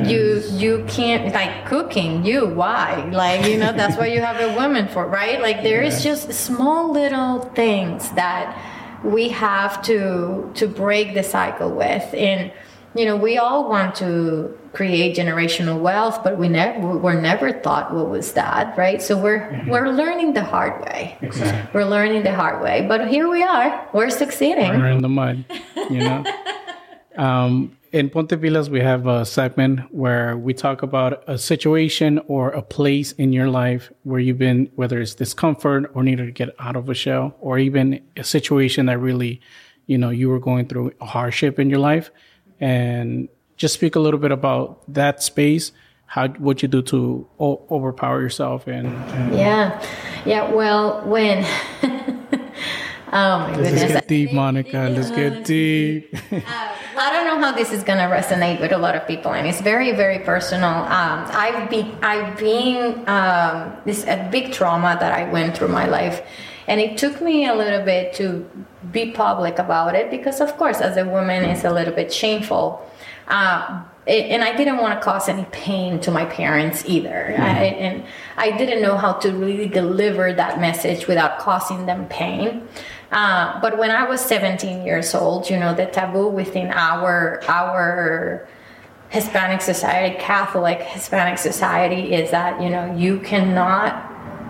You 0.08 0.44
you 0.54 0.86
can't 0.88 1.34
like 1.34 1.66
cooking. 1.66 2.24
You 2.24 2.48
why? 2.48 3.10
Like 3.12 3.46
you 3.48 3.58
know 3.58 3.74
that's 3.74 3.98
why 3.98 4.08
you 4.08 4.22
have 4.22 4.40
a 4.40 4.56
woman 4.56 4.88
for 4.88 5.08
right? 5.08 5.42
Like 5.42 5.64
there 5.64 5.82
is 5.82 6.04
just 6.04 6.32
small 6.32 6.92
little 6.92 7.40
things 7.56 8.12
that 8.12 8.56
we 9.04 9.30
have 9.30 9.82
to 9.84 10.52
to 10.54 10.68
break 10.68 11.16
the 11.16 11.24
cycle 11.24 11.72
with 11.72 12.14
and 12.14 12.52
you 12.94 13.06
know 13.06 13.16
we 13.16 13.38
all 13.38 13.68
want 13.68 13.96
to 13.96 14.56
create 14.74 15.16
generational 15.16 15.80
wealth 15.80 16.24
but 16.24 16.38
we 16.38 16.48
never 16.48 16.98
we're 16.98 17.20
never 17.20 17.52
thought 17.52 17.94
what 17.94 18.10
was 18.10 18.34
that 18.34 18.78
right? 18.78 19.02
So 19.02 19.18
we're 19.18 19.40
mm-hmm. 19.40 19.70
we're 19.70 19.90
learning 19.90 20.34
the 20.34 20.44
hard 20.44 20.82
way. 20.86 21.18
Exactly. 21.22 21.70
we're 21.74 21.90
learning 21.90 22.24
the 22.24 22.34
hard 22.34 22.62
way 22.62 22.86
but 22.88 23.08
here 23.08 23.30
we 23.30 23.44
are. 23.44 23.88
We're 23.94 24.10
succeeding. 24.10 24.70
We're 24.80 24.92
in 24.92 25.02
the 25.02 25.10
mud 25.10 25.46
you 25.90 26.00
know? 26.00 26.24
Um, 27.18 27.78
in 27.92 28.10
Ponte 28.10 28.30
Pilas, 28.30 28.70
we 28.70 28.80
have 28.80 29.06
a 29.06 29.26
segment 29.26 29.94
where 29.94 30.38
we 30.38 30.54
talk 30.54 30.82
about 30.82 31.24
a 31.28 31.38
situation 31.38 32.20
or 32.28 32.50
a 32.52 32.62
place 32.62 33.12
in 33.12 33.34
your 33.34 33.50
life 33.50 33.92
where 34.04 34.20
you've 34.20 34.38
been, 34.38 34.72
whether 34.76 35.02
it's 35.02 35.14
discomfort 35.14 35.92
or 35.94 36.04
needed 36.04 36.26
to 36.28 36.32
get 36.32 36.56
out 36.58 36.78
of 36.78 36.90
a 36.90 36.94
shell, 36.94 37.36
or 37.42 37.60
even 37.60 38.02
a 38.16 38.24
situation 38.24 38.86
that 38.86 38.98
really, 38.98 39.42
you 39.88 39.98
know, 39.98 40.10
you 40.10 40.30
were 40.30 40.40
going 40.40 40.68
through 40.68 40.94
a 41.02 41.06
hardship 41.06 41.60
in 41.60 41.70
your 41.70 41.80
life. 41.80 42.12
And 42.62 43.28
just 43.62 43.76
speak 43.76 43.96
a 43.96 44.00
little 44.00 44.20
bit 44.20 44.32
about 44.32 44.82
that 44.92 45.22
space 45.22 45.72
how 46.08 46.28
what 46.46 46.62
you 46.62 46.68
do 46.68 46.82
to 46.82 47.26
o- 47.40 47.62
overpower 47.70 48.20
yourself 48.22 48.68
and, 48.68 48.88
and, 48.88 49.38
yeah. 49.38 49.82
Yeah 50.26 50.52
well 50.52 51.06
when 51.06 51.46
oh 51.84 53.34
my 53.40 53.56
let's 53.56 53.58
goodness. 53.58 53.92
get 53.94 54.08
deep 54.08 54.34
monica. 54.34 54.82
Let's 54.96 55.12
get 55.12 55.46
deep. 55.46 56.14
Uh, 56.32 56.76
I 56.98 57.08
don't 57.14 57.26
know 57.26 57.40
how 57.40 57.52
this 57.54 57.72
is 57.72 57.84
gonna 57.84 58.10
resonate 58.10 58.60
with 58.60 58.72
a 58.72 58.78
lot 58.78 58.96
of 58.96 59.08
people, 59.08 59.32
and 59.32 59.48
it's 59.48 59.62
very, 59.62 59.92
very 60.04 60.20
personal. 60.20 60.76
Um, 61.00 61.20
I've 61.46 61.70
been, 61.70 61.90
I've 62.04 62.38
been 62.38 63.08
um, 63.08 63.74
this 63.86 64.06
a 64.06 64.28
big 64.32 64.52
trauma 64.52 64.98
that 65.00 65.12
I 65.14 65.32
went 65.32 65.56
through 65.58 65.70
my 65.70 65.88
life, 65.88 66.22
and 66.68 66.82
it 66.82 66.98
took 66.98 67.22
me 67.22 67.48
a 67.48 67.56
little 67.56 67.84
bit 67.84 68.14
to 68.16 68.26
be 68.92 69.12
public 69.12 69.60
about 69.60 69.96
it 69.96 70.12
because, 70.12 70.42
of 70.42 70.58
course, 70.58 70.82
as 70.82 70.98
a 70.98 71.06
woman, 71.06 71.44
it's 71.46 71.64
a 71.64 71.72
little 71.72 71.94
bit 71.94 72.12
shameful. 72.12 72.86
Uh, 73.28 73.84
and 74.08 74.44
I 74.44 74.56
didn't 74.58 74.78
want 74.78 75.00
to 75.00 75.04
cause 75.04 75.30
any 75.30 75.46
pain 75.52 76.00
to 76.02 76.12
my 76.12 76.26
parents 76.26 76.84
either. 76.88 77.34
Mm-hmm. 77.34 77.42
I, 77.42 77.64
and 77.66 78.04
I 78.36 78.58
didn't 78.58 78.82
know 78.82 78.98
how 78.98 79.14
to 79.14 79.32
really 79.32 79.68
deliver 79.68 80.34
that 80.34 80.60
message 80.60 81.08
without 81.08 81.38
causing 81.40 81.86
them 81.86 82.08
pain. 82.08 82.68
Uh, 83.12 83.60
but 83.62 83.78
when 83.78 83.92
I 83.92 84.10
was 84.10 84.20
17 84.22 84.86
years 84.86 85.14
old, 85.14 85.50
you 85.50 85.58
know, 85.58 85.76
the 85.76 85.86
taboo 85.86 86.30
within 86.30 86.72
our 86.72 87.44
our 87.48 88.48
Hispanic 89.10 89.62
society, 89.62 90.16
Catholic 90.18 90.82
Hispanic 90.82 91.38
society, 91.38 92.14
is 92.14 92.32
that 92.32 92.62
you 92.62 92.70
know 92.70 92.96
you 92.96 93.20
cannot 93.20 93.94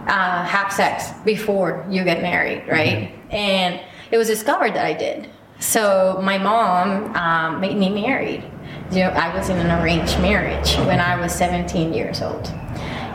uh, 0.08 0.44
have 0.46 0.72
sex 0.72 1.12
before 1.25 1.86
you 1.90 2.04
get 2.04 2.22
married, 2.22 2.68
right? 2.68 3.10
Mm-hmm. 3.10 3.32
And 3.32 3.82
it 4.12 4.18
was 4.18 4.28
discovered 4.28 4.75
that 4.75 4.86
I 4.86 4.94
did. 4.94 5.30
So 5.60 6.20
my 6.24 6.38
mom 6.38 7.16
um, 7.16 7.60
made 7.60 7.78
me 7.78 7.90
married. 7.90 8.44
I 9.00 9.36
was 9.36 9.50
in 9.50 9.57
an 9.57 9.81
arranged 9.81 10.19
marriage 10.19 10.75
when 10.88 11.00
I 11.00 11.19
was 11.19 11.33
17 11.33 11.93
years 11.93 12.21
old, 12.21 12.48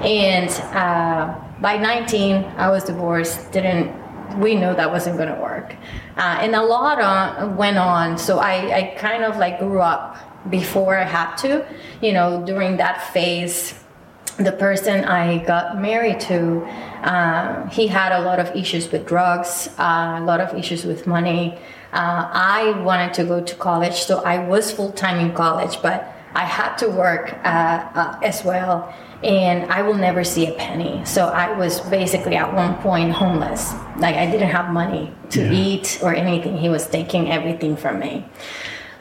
and 0.03 0.51
uh, 0.75 1.35
by 1.61 1.77
19 1.77 2.45
I 2.57 2.71
was 2.71 2.85
divorced. 2.85 3.53
Didn't 3.53 3.95
we 4.39 4.55
know 4.55 4.75
that 4.75 4.91
wasn't 4.91 5.17
going 5.17 5.35
to 5.35 5.41
work. 5.41 5.75
Uh, 6.17 6.39
and 6.41 6.55
a 6.55 6.63
lot 6.63 7.01
on, 7.01 7.57
went 7.57 7.79
on. 7.79 8.19
So 8.19 8.39
I, 8.39 8.77
I 8.77 8.95
kind 8.99 9.25
of 9.25 9.37
like 9.37 9.59
grew 9.59 9.81
up 9.81 10.17
before 10.51 10.97
I 10.99 11.05
had 11.05 11.37
to, 11.37 11.67
you 12.03 12.13
know, 12.13 12.45
during 12.45 12.77
that 12.77 13.13
phase. 13.13 13.83
The 14.39 14.53
person 14.53 15.05
I 15.05 15.39
got 15.45 15.81
married 15.81 16.21
to, 16.21 16.63
uh, 17.03 17.69
he 17.69 17.87
had 17.87 18.13
a 18.13 18.21
lot 18.21 18.39
of 18.39 18.55
issues 18.55 18.93
with 18.93 19.07
drugs, 19.07 19.71
uh, 19.79 20.19
a 20.19 20.25
lot 20.25 20.41
of 20.41 20.55
issues 20.55 20.85
with 20.85 21.07
money. 21.07 21.59
Uh, 21.93 22.29
I 22.33 22.83
wanted 22.85 23.15
to 23.15 23.25
go 23.25 23.41
to 23.41 23.55
college, 23.55 23.95
so 23.95 24.23
I 24.23 24.47
was 24.47 24.71
full 24.71 24.93
time 24.93 25.19
in 25.19 25.33
college, 25.35 25.81
but 25.81 26.13
I 26.35 26.45
had 26.45 26.77
to 26.77 26.89
work 26.89 27.33
uh, 27.45 27.89
uh, 27.95 28.19
as 28.23 28.45
well 28.45 28.95
and 29.23 29.71
I 29.71 29.83
will 29.83 29.95
never 29.95 30.25
see 30.25 30.47
a 30.47 30.53
penny. 30.53 31.05
So 31.05 31.27
I 31.29 31.57
was 31.57 31.81
basically 31.81 32.37
at 32.37 32.53
one 32.53 32.75
point 32.77 33.13
homeless. 33.13 33.73
Like 33.99 34.17
I 34.17 34.31
didn't 34.31 34.51
have 34.51 34.71
money 34.73 35.13
to 35.31 35.41
yeah. 35.41 35.53
eat 35.53 35.99
or 36.03 36.15
anything. 36.15 36.59
He 36.59 36.69
was 36.69 36.87
taking 36.87 37.31
everything 37.31 37.77
from 37.77 37.99
me. 37.99 38.25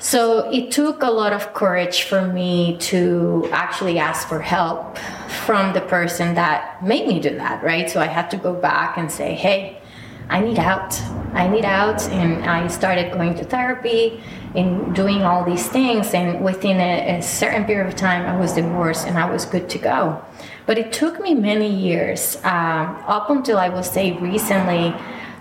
So 0.06 0.52
it 0.52 0.70
took 0.70 1.02
a 1.02 1.10
lot 1.10 1.34
of 1.34 1.56
courage 1.56 2.04
for 2.04 2.28
me 2.28 2.78
to 2.92 3.50
actually 3.52 3.98
ask 3.98 4.28
for 4.28 4.40
help 4.40 5.00
from 5.48 5.74
the 5.74 5.82
person 5.82 6.36
that 6.36 6.86
made 6.86 7.08
me 7.08 7.20
do 7.20 7.32
that, 7.38 7.64
right? 7.64 7.90
So 7.90 8.00
I 8.00 8.06
had 8.06 8.30
to 8.30 8.38
go 8.38 8.54
back 8.54 9.00
and 9.00 9.12
say, 9.12 9.34
hey, 9.34 9.82
I 10.30 10.42
need 10.42 10.60
out. 10.60 11.02
I 11.34 11.48
need 11.48 11.66
out. 11.66 12.04
And 12.10 12.46
I 12.46 12.68
started 12.68 13.14
going 13.14 13.34
to 13.34 13.44
therapy 13.44 14.22
and 14.54 14.94
doing 14.94 15.24
all 15.24 15.44
these 15.44 15.68
things. 15.68 16.14
And 16.14 16.46
within 16.46 16.80
a, 16.80 17.18
a, 17.18 17.22
certain 17.24 17.66
period 17.66 17.88
of 17.88 17.96
time, 17.96 18.28
I 18.28 18.40
was 18.40 18.54
divorced 18.54 19.08
and 19.08 19.18
I 19.18 19.28
was 19.28 19.44
good 19.46 19.72
to 19.72 19.80
go. 19.80 20.24
But 20.68 20.78
it 20.78 20.94
took 20.94 21.20
me 21.20 21.34
many 21.34 21.68
years, 21.68 22.36
um, 22.44 23.02
up 23.08 23.32
until 23.32 23.58
I 23.58 23.70
would 23.70 23.86
say 23.86 24.12
recently, 24.20 24.94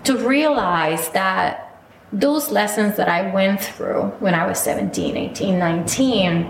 to 0.05 0.17
realize 0.17 1.09
that 1.09 1.64
those 2.13 2.51
lessons 2.51 2.97
that 2.97 3.09
I 3.09 3.31
went 3.31 3.61
through 3.61 4.03
when 4.19 4.33
I 4.33 4.45
was 4.45 4.59
17, 4.59 5.17
18, 5.17 5.59
19 5.59 6.45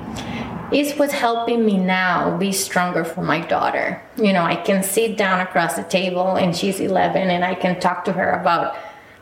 is 0.72 0.94
what's 0.94 1.14
helping 1.14 1.66
me 1.66 1.78
now 1.78 2.38
be 2.38 2.52
stronger 2.52 3.04
for 3.04 3.24
my 3.24 3.40
daughter. 3.40 4.02
You 4.18 4.34
know, 4.34 4.44
I 4.44 4.56
can 4.56 4.84
sit 4.84 5.18
down 5.18 5.40
across 5.40 5.76
the 5.76 5.84
table 5.84 6.36
and 6.36 6.56
she's 6.56 6.80
11 6.80 7.30
and 7.30 7.46
I 7.46 7.56
can 7.56 7.80
talk 7.80 8.06
to 8.06 8.14
her 8.14 8.32
about 8.32 8.76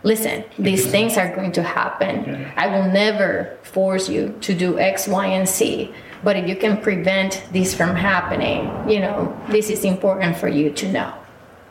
listen, 0.03 0.43
these 0.59 0.85
things 0.85 1.17
are 1.17 1.33
going 1.33 1.51
to 1.53 1.63
happen. 1.63 2.51
I 2.57 2.67
will 2.67 2.91
never 2.91 3.57
force 3.63 4.09
you 4.09 4.37
to 4.41 4.53
do 4.53 4.77
X, 4.77 5.07
Y, 5.07 5.27
and 5.27 5.47
Z. 5.47 5.93
But 6.23 6.35
if 6.37 6.47
you 6.47 6.55
can 6.55 6.81
prevent 6.81 7.43
this 7.51 7.73
from 7.73 7.95
happening, 7.95 8.89
you 8.89 8.99
know, 8.99 9.37
this 9.49 9.69
is 9.69 9.83
important 9.83 10.37
for 10.37 10.47
you 10.47 10.71
to 10.71 10.91
know. 10.91 11.13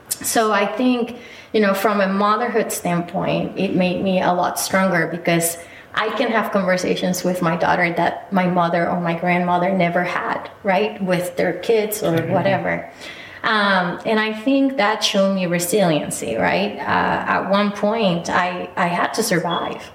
So 0.09 0.53
I 0.53 0.67
think, 0.67 1.19
you 1.53 1.61
know, 1.61 1.75
from 1.75 2.01
a 2.01 2.09
motherhood 2.09 2.73
standpoint, 2.73 3.59
it 3.59 3.75
made 3.75 4.03
me 4.03 4.21
a 4.21 4.33
lot 4.33 4.59
stronger 4.59 5.07
because 5.07 5.59
I 5.95 6.09
can 6.17 6.31
have 6.31 6.53
conversations 6.53 7.23
with 7.23 7.43
my 7.43 7.57
daughter 7.57 7.93
that 7.93 8.33
my 8.33 8.47
mother 8.47 8.89
or 8.89 9.01
my 9.01 9.19
grandmother 9.19 9.71
never 9.71 10.03
had, 10.03 10.51
right? 10.63 11.03
With 11.03 11.37
their 11.37 11.59
kids 11.59 12.03
or 12.03 12.17
mm-hmm. 12.17 12.33
whatever. 12.33 12.91
Um, 13.43 14.01
and 14.07 14.19
I 14.19 14.33
think 14.33 14.77
that 14.77 15.05
showed 15.05 15.35
me 15.35 15.47
resiliency, 15.47 16.37
right? 16.37 16.79
Uh, 16.79 17.33
at 17.35 17.51
one 17.51 17.73
point, 17.73 18.31
I, 18.31 18.71
I 18.77 18.87
had 18.87 19.13
to 19.15 19.23
survive. 19.23 19.91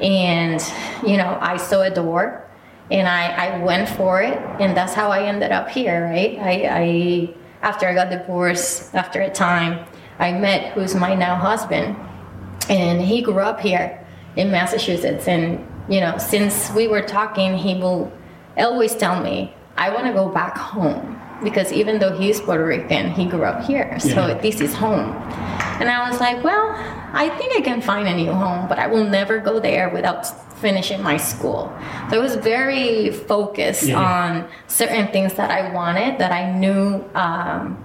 And, 0.00 0.62
you 1.06 1.16
know, 1.16 1.38
I 1.40 1.56
saw 1.56 1.82
a 1.82 1.90
door 1.90 2.46
and 2.90 3.08
I, 3.08 3.56
I 3.56 3.64
went 3.64 3.88
for 3.88 4.22
it. 4.22 4.38
And 4.60 4.76
that's 4.76 4.92
how 4.92 5.10
I 5.10 5.24
ended 5.24 5.50
up 5.50 5.68
here, 5.68 6.04
right? 6.04 6.38
I, 6.38 6.52
I 6.70 7.34
after 7.62 7.88
I 7.88 7.94
got 7.94 8.10
divorced, 8.10 8.94
after 8.94 9.22
a 9.22 9.30
time, 9.30 9.86
I 10.18 10.32
met 10.32 10.72
who's 10.72 10.94
my 10.94 11.14
now 11.14 11.36
husband. 11.36 11.96
And 12.68 13.00
he 13.00 13.20
grew 13.22 13.40
up 13.40 13.60
here 13.60 14.04
in 14.36 14.50
Massachusetts. 14.50 15.28
And, 15.28 15.66
you 15.88 16.00
know, 16.00 16.18
since 16.18 16.70
we 16.72 16.88
were 16.88 17.02
talking, 17.02 17.56
he 17.56 17.74
will 17.74 18.12
always 18.56 18.94
tell 18.94 19.22
me, 19.22 19.54
I 19.76 19.90
want 19.92 20.06
to 20.06 20.12
go 20.12 20.28
back 20.28 20.56
home 20.56 21.20
because 21.42 21.72
even 21.72 21.98
though 21.98 22.16
he's 22.16 22.40
Puerto 22.40 22.64
Rican, 22.64 23.10
he 23.10 23.26
grew 23.26 23.44
up 23.44 23.64
here. 23.64 23.98
So 23.98 24.28
yeah. 24.28 24.34
this 24.34 24.60
is 24.60 24.72
home. 24.72 25.10
And 25.80 25.90
I 25.90 26.08
was 26.08 26.20
like, 26.20 26.42
well, 26.44 26.70
I 27.12 27.28
think 27.36 27.56
I 27.56 27.60
can 27.60 27.80
find 27.80 28.08
a 28.08 28.14
new 28.14 28.32
home, 28.32 28.68
but 28.68 28.78
I 28.78 28.86
will 28.86 29.04
never 29.04 29.38
go 29.38 29.58
there 29.58 29.90
without 29.90 30.26
finishing 30.60 31.02
my 31.02 31.16
school. 31.16 31.72
So 32.08 32.16
I 32.16 32.18
was 32.18 32.36
very 32.36 33.10
focused 33.10 33.84
yeah. 33.84 34.00
on 34.00 34.48
certain 34.68 35.08
things 35.08 35.34
that 35.34 35.50
I 35.50 35.72
wanted 35.72 36.18
that 36.18 36.32
I 36.32 36.52
knew 36.52 37.04
um, 37.14 37.76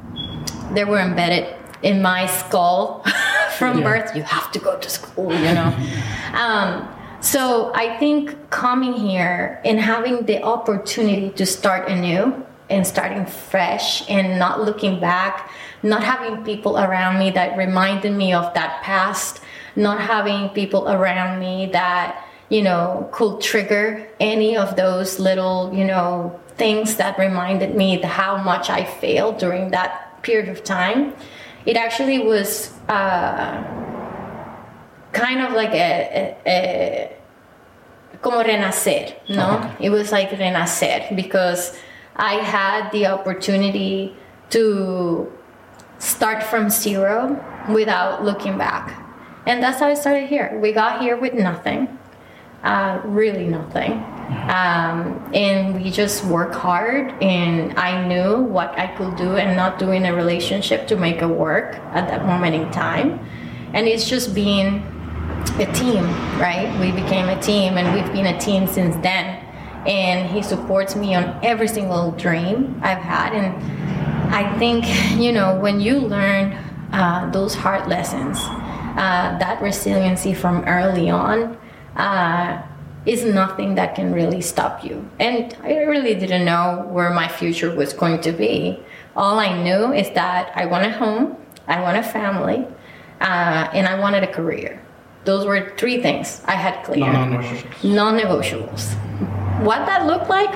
they 0.72 0.86
were 0.86 1.00
embedded 1.00 1.56
in 1.84 2.02
my 2.02 2.26
skull 2.28 3.04
from 3.58 3.80
yeah. 3.80 3.84
birth. 3.84 4.16
You 4.16 4.24
have 4.24 4.52
to 4.52 4.60
go 4.60 4.78
to 4.78 4.90
school, 4.90 5.34
you 5.34 5.54
know. 5.54 5.76
um, 6.34 6.88
so 7.22 7.74
I 7.74 7.98
think 7.98 8.50
coming 8.50 8.94
here 8.94 9.60
and 9.66 9.80
having 9.80 10.26
the 10.26 10.42
opportunity 10.42 11.30
to 11.32 11.46
start 11.46 11.90
anew 11.90 12.46
and 12.70 12.86
starting 12.86 13.26
fresh 13.26 14.10
and 14.10 14.40
not 14.40 14.64
looking 14.64 15.00
back, 15.00 15.52
not 15.84 16.04
having 16.04 16.44
people 16.44 16.78
around 16.78 17.20
me 17.20 17.32
that 17.32 17.58
reminded 17.58 18.14
me 18.14 18.32
of 18.32 18.54
that 18.54 18.82
past, 18.84 19.42
not 19.76 20.00
having 20.00 20.50
people 20.50 20.88
around 20.88 21.40
me 21.40 21.70
that, 21.74 22.26
you 22.48 22.62
know, 22.62 23.10
could 23.12 23.42
trigger 23.42 24.08
any 24.20 24.56
of 24.56 24.76
those 24.76 25.20
little, 25.20 25.74
you 25.74 25.84
know, 25.84 26.40
things 26.56 26.98
that 26.98 27.18
reminded 27.18 27.76
me 27.76 28.00
how 28.02 28.38
much 28.38 28.70
I 28.70 28.84
failed 28.84 29.40
during 29.40 29.72
that 29.72 30.22
period 30.22 30.50
of 30.50 30.64
time. 30.64 31.14
It 31.66 31.78
actually 31.78 32.20
was 32.20 32.72
uh, 32.88 33.64
kind 35.12 35.42
of 35.42 35.54
like 35.54 35.72
a, 35.72 36.36
a, 36.46 36.50
a 36.50 37.18
como 38.22 38.44
renacer, 38.44 39.16
no? 39.30 39.58
Okay. 39.58 39.86
It 39.86 39.90
was 39.90 40.12
like 40.12 40.30
renacer 40.32 41.16
because 41.16 41.78
I 42.16 42.36
had 42.36 42.92
the 42.92 43.08
opportunity 43.08 44.16
to 44.50 45.32
start 46.00 46.44
from 46.44 46.70
zero 46.70 47.44
without 47.70 48.24
looking 48.24 48.58
back. 48.58 49.06
And 49.46 49.64
that's 49.64 49.80
how 49.80 49.88
I 49.88 49.94
started 49.94 50.28
here. 50.28 50.58
We 50.62 50.72
got 50.74 51.02
here 51.02 51.18
with 51.18 51.34
nothing, 51.34 51.98
uh, 52.64 53.02
really 53.04 53.48
nothing. 53.48 54.04
Um, 54.30 55.32
and 55.34 55.76
we 55.76 55.92
just 55.92 56.26
work 56.26 56.54
hard, 56.54 57.12
and 57.22 57.78
I 57.78 58.08
knew 58.08 58.42
what 58.42 58.78
I 58.78 58.88
could 58.96 59.16
do 59.16 59.38
and 59.38 59.56
not 59.56 59.80
do 59.80 59.92
in 59.92 60.06
a 60.06 60.14
relationship 60.14 60.88
to 60.88 60.96
make 60.96 61.22
it 61.22 61.28
work 61.28 61.76
at 61.94 62.08
that 62.08 62.26
moment 62.26 62.56
in 62.56 62.72
time. 62.72 63.20
And 63.74 63.88
it's 63.88 64.10
just 64.10 64.34
being 64.34 64.84
a 65.60 65.72
team, 65.74 66.04
right? 66.40 66.76
We 66.80 66.92
became 66.92 67.30
a 67.30 67.40
team, 67.42 67.78
and 67.78 67.94
we've 67.94 68.12
been 68.14 68.28
a 68.28 68.40
team 68.40 68.68
since 68.68 68.96
then. 69.04 69.46
And 69.88 70.30
he 70.30 70.42
supports 70.42 70.96
me 70.96 71.16
on 71.16 71.40
every 71.44 71.68
single 71.68 72.12
dream 72.12 72.80
I've 72.84 73.02
had. 73.02 73.34
And 73.34 74.34
I 74.34 74.58
think, 74.58 74.86
you 75.20 75.32
know, 75.32 75.60
when 75.60 75.80
you 75.80 76.00
learn 76.00 76.54
uh, 76.92 77.30
those 77.32 77.56
hard 77.56 77.88
lessons, 77.88 78.38
uh, 78.40 79.38
that 79.40 79.62
resiliency 79.62 80.34
from 80.34 80.64
early 80.66 81.10
on 81.10 81.58
uh, 81.96 82.62
is 83.06 83.24
nothing 83.24 83.76
that 83.76 83.96
can 83.96 84.14
really 84.14 84.42
stop 84.42 84.84
you. 84.84 85.10
And 85.20 85.56
I 85.64 85.84
really 85.84 86.16
didn't 86.16 86.46
know 86.46 86.86
where 86.90 87.12
my 87.12 87.28
future 87.28 87.74
was 87.74 87.94
going 87.94 88.22
to 88.22 88.32
be. 88.32 88.80
All 89.16 89.40
I 89.40 89.62
knew 89.64 89.94
is 89.94 90.10
that 90.12 90.52
I 90.56 90.66
want 90.66 90.86
a 90.86 90.92
home, 90.92 91.38
I 91.68 91.82
want 91.82 91.98
a 91.98 92.04
family, 92.04 92.68
uh, 93.22 93.70
and 93.74 93.88
I 93.88 94.00
wanted 94.00 94.24
a 94.24 94.32
career. 94.32 94.82
Those 95.26 95.46
were 95.46 95.74
three 95.78 96.02
things 96.02 96.42
I 96.46 96.54
had 96.54 96.84
clear. 96.84 97.00
Non-negotiables. 97.00 97.84
Non-negotiables. 97.84 99.64
What 99.64 99.86
that 99.86 100.06
looked 100.06 100.30
like, 100.30 100.50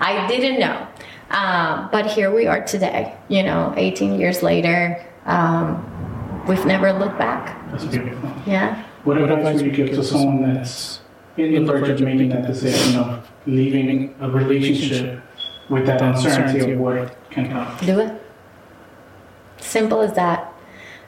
I 0.00 0.26
didn't 0.28 0.58
know. 0.60 0.86
Um, 1.30 1.88
but 1.90 2.06
here 2.06 2.34
we 2.34 2.46
are 2.46 2.62
today. 2.64 3.14
You 3.28 3.42
know, 3.42 3.72
18 3.76 4.18
years 4.18 4.42
later, 4.42 5.04
um, 5.24 6.44
we've 6.46 6.64
never 6.66 6.92
looked 6.92 7.18
back. 7.18 7.70
That's 7.70 7.84
beautiful. 7.84 8.32
Yeah. 8.46 8.84
What 9.04 9.18
advice 9.18 9.56
would 9.56 9.66
you 9.66 9.72
give 9.72 9.90
to 9.96 10.02
someone 10.04 10.54
that's 10.54 11.00
in 11.36 11.64
the 11.64 11.72
verge 11.72 11.88
of 11.88 12.00
making 12.00 12.28
that 12.30 12.46
decision 12.46 13.00
of 13.00 13.28
leaving 13.46 14.14
a 14.20 14.30
relationship 14.30 15.20
with 15.68 15.86
that 15.86 16.00
uncertainty 16.02 16.72
of 16.72 16.78
what 16.78 17.16
can 17.30 17.50
come? 17.50 17.76
Do 17.84 18.00
it. 18.00 18.22
Simple 19.58 20.00
as 20.02 20.12
that. 20.14 20.52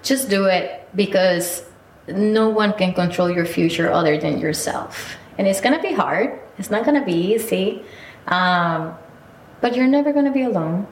Just 0.03 0.29
do 0.29 0.47
it 0.47 0.89
because 0.95 1.65
no 2.09 2.49
one 2.49 2.73
can 2.73 2.93
control 2.95 3.31
your 3.31 3.47
future 3.47 3.91
other 3.91 4.19
than 4.19 4.39
yourself. 4.39 5.17
And 5.39 5.47
it's 5.47 5.61
going 5.61 5.75
to 5.75 5.83
be 5.83 5.93
hard, 5.93 6.39
it's 6.59 6.71
not 6.71 6.85
going 6.85 6.99
to 6.99 7.05
be 7.05 7.35
easy, 7.35 7.83
um, 8.29 8.95
but 9.61 9.75
you're 9.75 9.87
never 9.87 10.13
going 10.13 10.27
to 10.27 10.31
be 10.31 10.43
alone. 10.43 10.87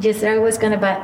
Just 0.00 0.24
always 0.24 0.56
going 0.56 0.72
to, 0.72 0.78
but 0.78 0.98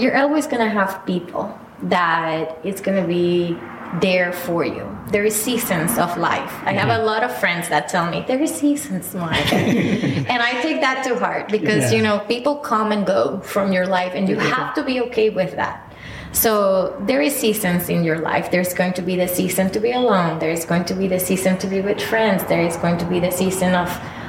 you're 0.00 0.16
always 0.16 0.46
going 0.46 0.64
to 0.66 0.70
have 0.70 1.04
people 1.04 1.56
that 1.82 2.58
it's 2.64 2.80
going 2.80 3.00
to 3.00 3.06
be 3.06 3.56
there 4.00 4.32
for 4.32 4.64
you. 4.64 4.86
There 5.10 5.24
is 5.24 5.34
seasons 5.34 5.98
of 5.98 6.16
life. 6.18 6.52
I 6.64 6.72
have 6.72 6.88
a 6.88 6.92
mm-hmm. 6.92 7.06
lot 7.06 7.24
of 7.24 7.36
friends 7.38 7.68
that 7.70 7.88
tell 7.88 8.10
me 8.10 8.24
there 8.26 8.40
is 8.40 8.54
seasons, 8.54 9.14
Monica, 9.14 9.54
and 10.32 10.42
I 10.42 10.60
take 10.60 10.80
that 10.80 11.04
to 11.04 11.18
heart 11.18 11.48
because 11.48 11.90
yeah. 11.90 11.96
you 11.96 12.02
know 12.02 12.18
people 12.20 12.56
come 12.56 12.92
and 12.92 13.06
go 13.06 13.40
from 13.40 13.72
your 13.72 13.86
life, 13.86 14.12
and 14.14 14.28
you 14.28 14.36
have 14.36 14.74
to 14.74 14.84
be 14.84 15.00
okay 15.02 15.30
with 15.30 15.56
that. 15.56 15.84
So 16.32 17.02
there 17.06 17.22
is 17.22 17.34
seasons 17.34 17.88
in 17.88 18.04
your 18.04 18.18
life. 18.18 18.50
There's 18.50 18.74
going 18.74 18.92
to 18.94 19.02
be 19.02 19.16
the 19.16 19.26
season 19.26 19.70
to 19.70 19.80
be 19.80 19.92
alone. 19.92 20.38
There's 20.38 20.66
going 20.66 20.84
to 20.86 20.94
be 20.94 21.08
the 21.08 21.18
season 21.18 21.58
to 21.58 21.66
be 21.66 21.80
with 21.80 22.00
friends. 22.00 22.44
There 22.44 22.62
is 22.62 22.76
going 22.76 22.98
to 22.98 23.06
be 23.06 23.18
the 23.18 23.30
season 23.30 23.74
of 23.74 23.88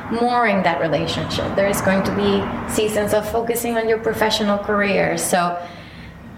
mooring 0.09 0.63
that 0.63 0.79
relationship. 0.79 1.55
There 1.55 1.67
is 1.67 1.81
going 1.81 2.03
to 2.03 2.15
be 2.15 2.41
seasons 2.73 3.13
of 3.13 3.29
focusing 3.29 3.77
on 3.77 3.87
your 3.87 3.99
professional 3.99 4.57
career. 4.57 5.17
So 5.17 5.61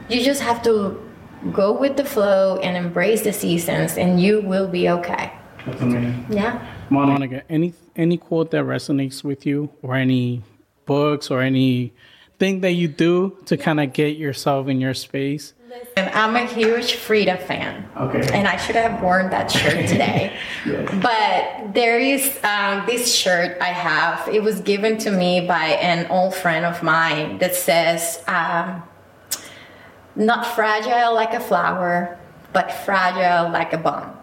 you 0.09 0.23
just 0.23 0.41
have 0.41 0.61
to 0.63 1.10
go 1.51 1.71
with 1.71 1.97
the 1.97 2.05
flow 2.05 2.57
and 2.57 2.77
embrace 2.77 3.21
the 3.21 3.33
seasons, 3.33 3.97
and 3.97 4.21
you 4.21 4.41
will 4.41 4.67
be 4.67 4.89
okay. 4.89 5.33
That's 5.65 5.81
amazing. 5.81 6.25
Yeah. 6.29 6.65
Monica, 6.89 7.43
any 7.49 7.73
any 7.95 8.17
quote 8.17 8.51
that 8.51 8.63
resonates 8.63 9.23
with 9.23 9.45
you, 9.45 9.69
or 9.81 9.95
any 9.95 10.43
books, 10.85 11.31
or 11.31 11.41
any 11.41 11.93
thing 12.39 12.61
that 12.61 12.71
you 12.71 12.87
do 12.87 13.37
to 13.45 13.57
kind 13.57 13.79
of 13.79 13.93
get 13.93 14.17
yourself 14.17 14.67
in 14.67 14.79
your 14.81 14.93
space? 14.93 15.53
And 15.95 16.09
I'm 16.09 16.35
a 16.35 16.45
huge 16.45 16.95
Frida 16.95 17.37
fan. 17.37 17.87
Okay. 17.95 18.27
And 18.33 18.47
I 18.47 18.57
should 18.57 18.75
have 18.75 19.01
worn 19.01 19.29
that 19.29 19.49
shirt 19.49 19.87
today. 19.87 20.35
yes. 20.65 20.89
But 21.01 21.73
there 21.73 21.99
is 21.99 22.39
um, 22.43 22.85
this 22.85 23.13
shirt 23.13 23.57
I 23.61 23.67
have. 23.67 24.27
It 24.27 24.43
was 24.43 24.59
given 24.61 24.97
to 24.99 25.11
me 25.11 25.47
by 25.47 25.77
an 25.81 26.07
old 26.07 26.35
friend 26.35 26.65
of 26.65 26.83
mine 26.83 27.37
that 27.37 27.55
says, 27.55 28.21
um, 28.27 28.83
not 30.15 30.45
fragile 30.45 31.13
like 31.13 31.33
a 31.33 31.39
flower, 31.39 32.19
but 32.53 32.71
fragile 32.71 33.51
like 33.51 33.73
a 33.73 33.77
bomb. 33.77 34.17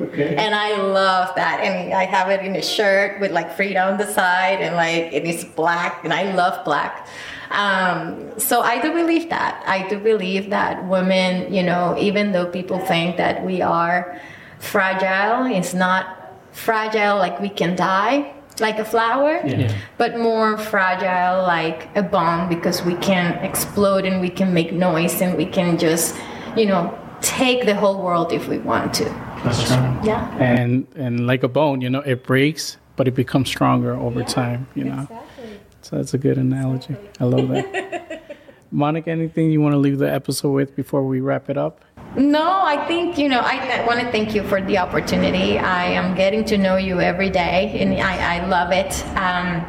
Okay. 0.00 0.36
And 0.36 0.54
I 0.54 0.76
love 0.80 1.34
that. 1.34 1.60
And 1.60 1.92
I 1.92 2.04
have 2.04 2.30
it 2.30 2.44
in 2.44 2.54
a 2.54 2.62
shirt 2.62 3.20
with 3.20 3.32
like 3.32 3.56
Frida 3.56 3.80
on 3.80 3.98
the 3.98 4.06
side 4.06 4.60
and 4.60 4.76
like 4.76 5.12
it 5.12 5.24
is 5.24 5.44
black 5.44 6.04
and 6.04 6.12
I 6.12 6.34
love 6.34 6.64
black. 6.64 7.08
Um, 7.50 8.38
so 8.38 8.60
I 8.60 8.80
do 8.80 8.92
believe 8.92 9.30
that. 9.30 9.62
I 9.66 9.88
do 9.88 9.98
believe 9.98 10.50
that 10.50 10.86
women, 10.86 11.52
you 11.52 11.62
know, 11.62 11.96
even 11.98 12.32
though 12.32 12.46
people 12.46 12.78
think 12.78 13.16
that 13.16 13.44
we 13.44 13.60
are 13.60 14.20
fragile, 14.60 15.46
it's 15.46 15.74
not 15.74 16.36
fragile 16.52 17.16
like 17.16 17.40
we 17.40 17.48
can 17.48 17.74
die 17.74 18.34
like 18.60 18.78
a 18.78 18.84
flower, 18.84 19.40
yeah. 19.44 19.74
but 19.96 20.18
more 20.18 20.58
fragile 20.58 21.42
like 21.42 21.88
a 21.96 22.02
bomb 22.02 22.48
because 22.48 22.82
we 22.82 22.94
can 22.96 23.34
explode 23.44 24.04
and 24.04 24.20
we 24.20 24.30
can 24.30 24.52
make 24.52 24.72
noise 24.72 25.20
and 25.20 25.36
we 25.36 25.46
can 25.46 25.78
just, 25.78 26.14
you 26.56 26.66
know, 26.66 26.96
take 27.20 27.66
the 27.66 27.74
whole 27.74 28.02
world 28.02 28.32
if 28.32 28.48
we 28.48 28.58
want 28.58 28.94
to. 28.94 29.04
That's 29.44 29.70
right. 29.70 30.00
Yeah. 30.04 30.36
And 30.38 30.86
and 30.96 31.26
like 31.26 31.42
a 31.42 31.48
bone, 31.48 31.80
you 31.80 31.90
know, 31.90 32.00
it 32.00 32.24
breaks, 32.24 32.76
but 32.96 33.08
it 33.08 33.14
becomes 33.14 33.48
stronger 33.48 33.94
over 33.94 34.20
yeah, 34.20 34.26
time. 34.26 34.66
You 34.74 34.84
know. 34.84 35.02
Exactly. 35.02 35.60
So 35.82 35.96
that's 35.96 36.14
a 36.14 36.18
good 36.18 36.38
analogy. 36.38 36.94
Exactly. 36.94 37.10
I 37.20 37.24
love 37.24 37.48
that. 37.48 38.36
Monica, 38.70 39.10
anything 39.10 39.50
you 39.50 39.60
want 39.60 39.72
to 39.72 39.78
leave 39.78 39.98
the 39.98 40.12
episode 40.12 40.50
with 40.50 40.76
before 40.76 41.02
we 41.02 41.20
wrap 41.20 41.48
it 41.48 41.56
up? 41.56 41.80
No, 42.16 42.62
I 42.62 42.86
think, 42.86 43.18
you 43.18 43.28
know, 43.28 43.40
I, 43.40 43.80
I 43.80 43.86
want 43.86 44.00
to 44.00 44.10
thank 44.10 44.34
you 44.34 44.42
for 44.42 44.60
the 44.60 44.78
opportunity. 44.78 45.58
I 45.58 45.84
am 45.86 46.16
getting 46.16 46.44
to 46.46 46.58
know 46.58 46.76
you 46.76 47.00
every 47.00 47.30
day, 47.30 47.78
and 47.80 47.94
I, 47.94 48.38
I 48.38 48.46
love 48.46 48.72
it. 48.72 49.06
Um, 49.16 49.64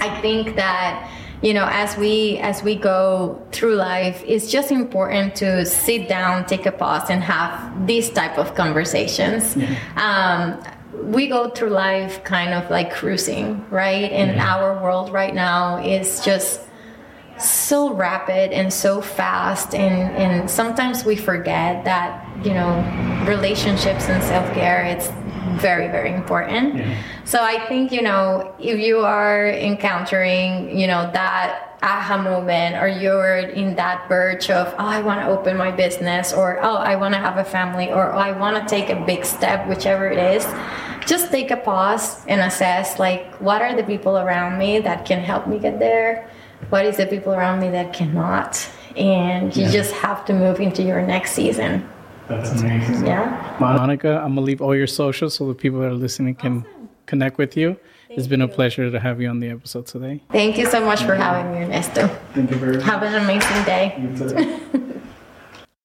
I 0.00 0.20
think 0.20 0.56
that 0.56 1.10
you 1.42 1.52
know 1.52 1.68
as 1.70 1.96
we 1.96 2.38
as 2.38 2.62
we 2.62 2.74
go 2.74 3.40
through 3.52 3.74
life 3.74 4.22
it's 4.26 4.50
just 4.50 4.70
important 4.70 5.34
to 5.36 5.66
sit 5.66 6.08
down 6.08 6.46
take 6.46 6.64
a 6.64 6.72
pause 6.72 7.10
and 7.10 7.22
have 7.22 7.86
these 7.86 8.08
type 8.08 8.38
of 8.38 8.54
conversations 8.54 9.54
yeah. 9.56 9.76
um, 9.96 11.12
we 11.12 11.26
go 11.28 11.50
through 11.50 11.68
life 11.68 12.24
kind 12.24 12.54
of 12.54 12.70
like 12.70 12.92
cruising 12.92 13.62
right 13.68 14.10
and 14.10 14.36
yeah. 14.36 14.54
our 14.54 14.82
world 14.82 15.12
right 15.12 15.34
now 15.34 15.76
is 15.84 16.24
just 16.24 16.60
so 17.38 17.92
rapid 17.92 18.52
and 18.52 18.72
so 18.72 19.00
fast 19.00 19.74
and 19.74 20.16
and 20.16 20.48
sometimes 20.48 21.04
we 21.04 21.16
forget 21.16 21.84
that 21.84 22.24
you 22.44 22.52
know 22.52 23.24
relationships 23.26 24.08
and 24.08 24.22
self-care 24.22 24.84
it's 24.84 25.08
very 25.60 25.88
very 25.88 26.12
important 26.12 26.76
yeah. 26.76 27.02
so 27.24 27.42
i 27.42 27.58
think 27.66 27.92
you 27.92 28.02
know 28.02 28.54
if 28.58 28.78
you 28.78 29.00
are 29.00 29.48
encountering 29.48 30.76
you 30.76 30.86
know 30.86 31.10
that 31.12 31.76
aha 31.82 32.16
moment 32.16 32.76
or 32.76 32.88
you're 32.88 33.38
in 33.38 33.74
that 33.74 34.08
verge 34.08 34.48
of 34.50 34.72
oh 34.78 34.86
i 34.86 35.00
want 35.00 35.20
to 35.20 35.26
open 35.26 35.56
my 35.56 35.70
business 35.70 36.32
or 36.32 36.62
oh 36.62 36.76
i 36.76 36.96
want 36.96 37.12
to 37.12 37.20
have 37.20 37.36
a 37.36 37.44
family 37.44 37.90
or 37.90 38.12
oh, 38.12 38.18
i 38.18 38.32
want 38.32 38.56
to 38.56 38.74
take 38.74 38.90
a 38.90 39.04
big 39.04 39.24
step 39.24 39.66
whichever 39.68 40.06
it 40.06 40.18
is 40.18 40.44
just 41.06 41.30
take 41.30 41.50
a 41.50 41.56
pause 41.56 42.24
and 42.26 42.40
assess 42.40 42.98
like 42.98 43.34
what 43.40 43.60
are 43.60 43.76
the 43.76 43.84
people 43.84 44.18
around 44.18 44.58
me 44.58 44.78
that 44.78 45.04
can 45.04 45.18
help 45.18 45.46
me 45.46 45.58
get 45.58 45.78
there 45.78 46.30
what 46.70 46.84
is 46.84 46.96
the 46.96 47.06
people 47.06 47.32
around 47.32 47.60
me 47.60 47.70
that 47.70 47.92
cannot 47.92 48.68
and 48.96 49.56
you 49.56 49.64
yeah. 49.64 49.70
just 49.70 49.92
have 49.92 50.24
to 50.24 50.32
move 50.32 50.60
into 50.60 50.82
your 50.82 51.02
next 51.02 51.32
season 51.32 51.88
that's 52.28 52.50
amazing 52.60 53.06
yeah 53.06 53.56
monica 53.60 54.18
i'm 54.18 54.34
gonna 54.34 54.40
leave 54.40 54.62
all 54.62 54.74
your 54.74 54.86
socials 54.86 55.34
so 55.34 55.46
the 55.46 55.54
people 55.54 55.80
that 55.80 55.88
are 55.88 55.94
listening 55.94 56.34
can 56.34 56.60
awesome. 56.60 56.88
connect 57.06 57.38
with 57.38 57.56
you. 57.56 57.76
Thank 58.08 58.18
it's 58.18 58.28
been 58.28 58.40
you. 58.40 58.46
a 58.46 58.48
pleasure 58.48 58.90
to 58.90 59.00
have 59.00 59.20
you 59.20 59.28
on 59.28 59.40
the 59.40 59.48
episode 59.48 59.86
today. 59.86 60.22
Thank 60.30 60.58
you 60.58 60.66
so 60.66 60.84
much 60.84 61.02
for 61.02 61.14
having 61.14 61.52
me, 61.52 61.64
Ernesto. 61.64 62.06
Thank 62.34 62.50
you 62.50 62.56
very 62.56 62.76
much. 62.76 62.84
Have 62.84 63.02
an 63.02 63.14
amazing 63.14 63.64
day. 63.64 64.60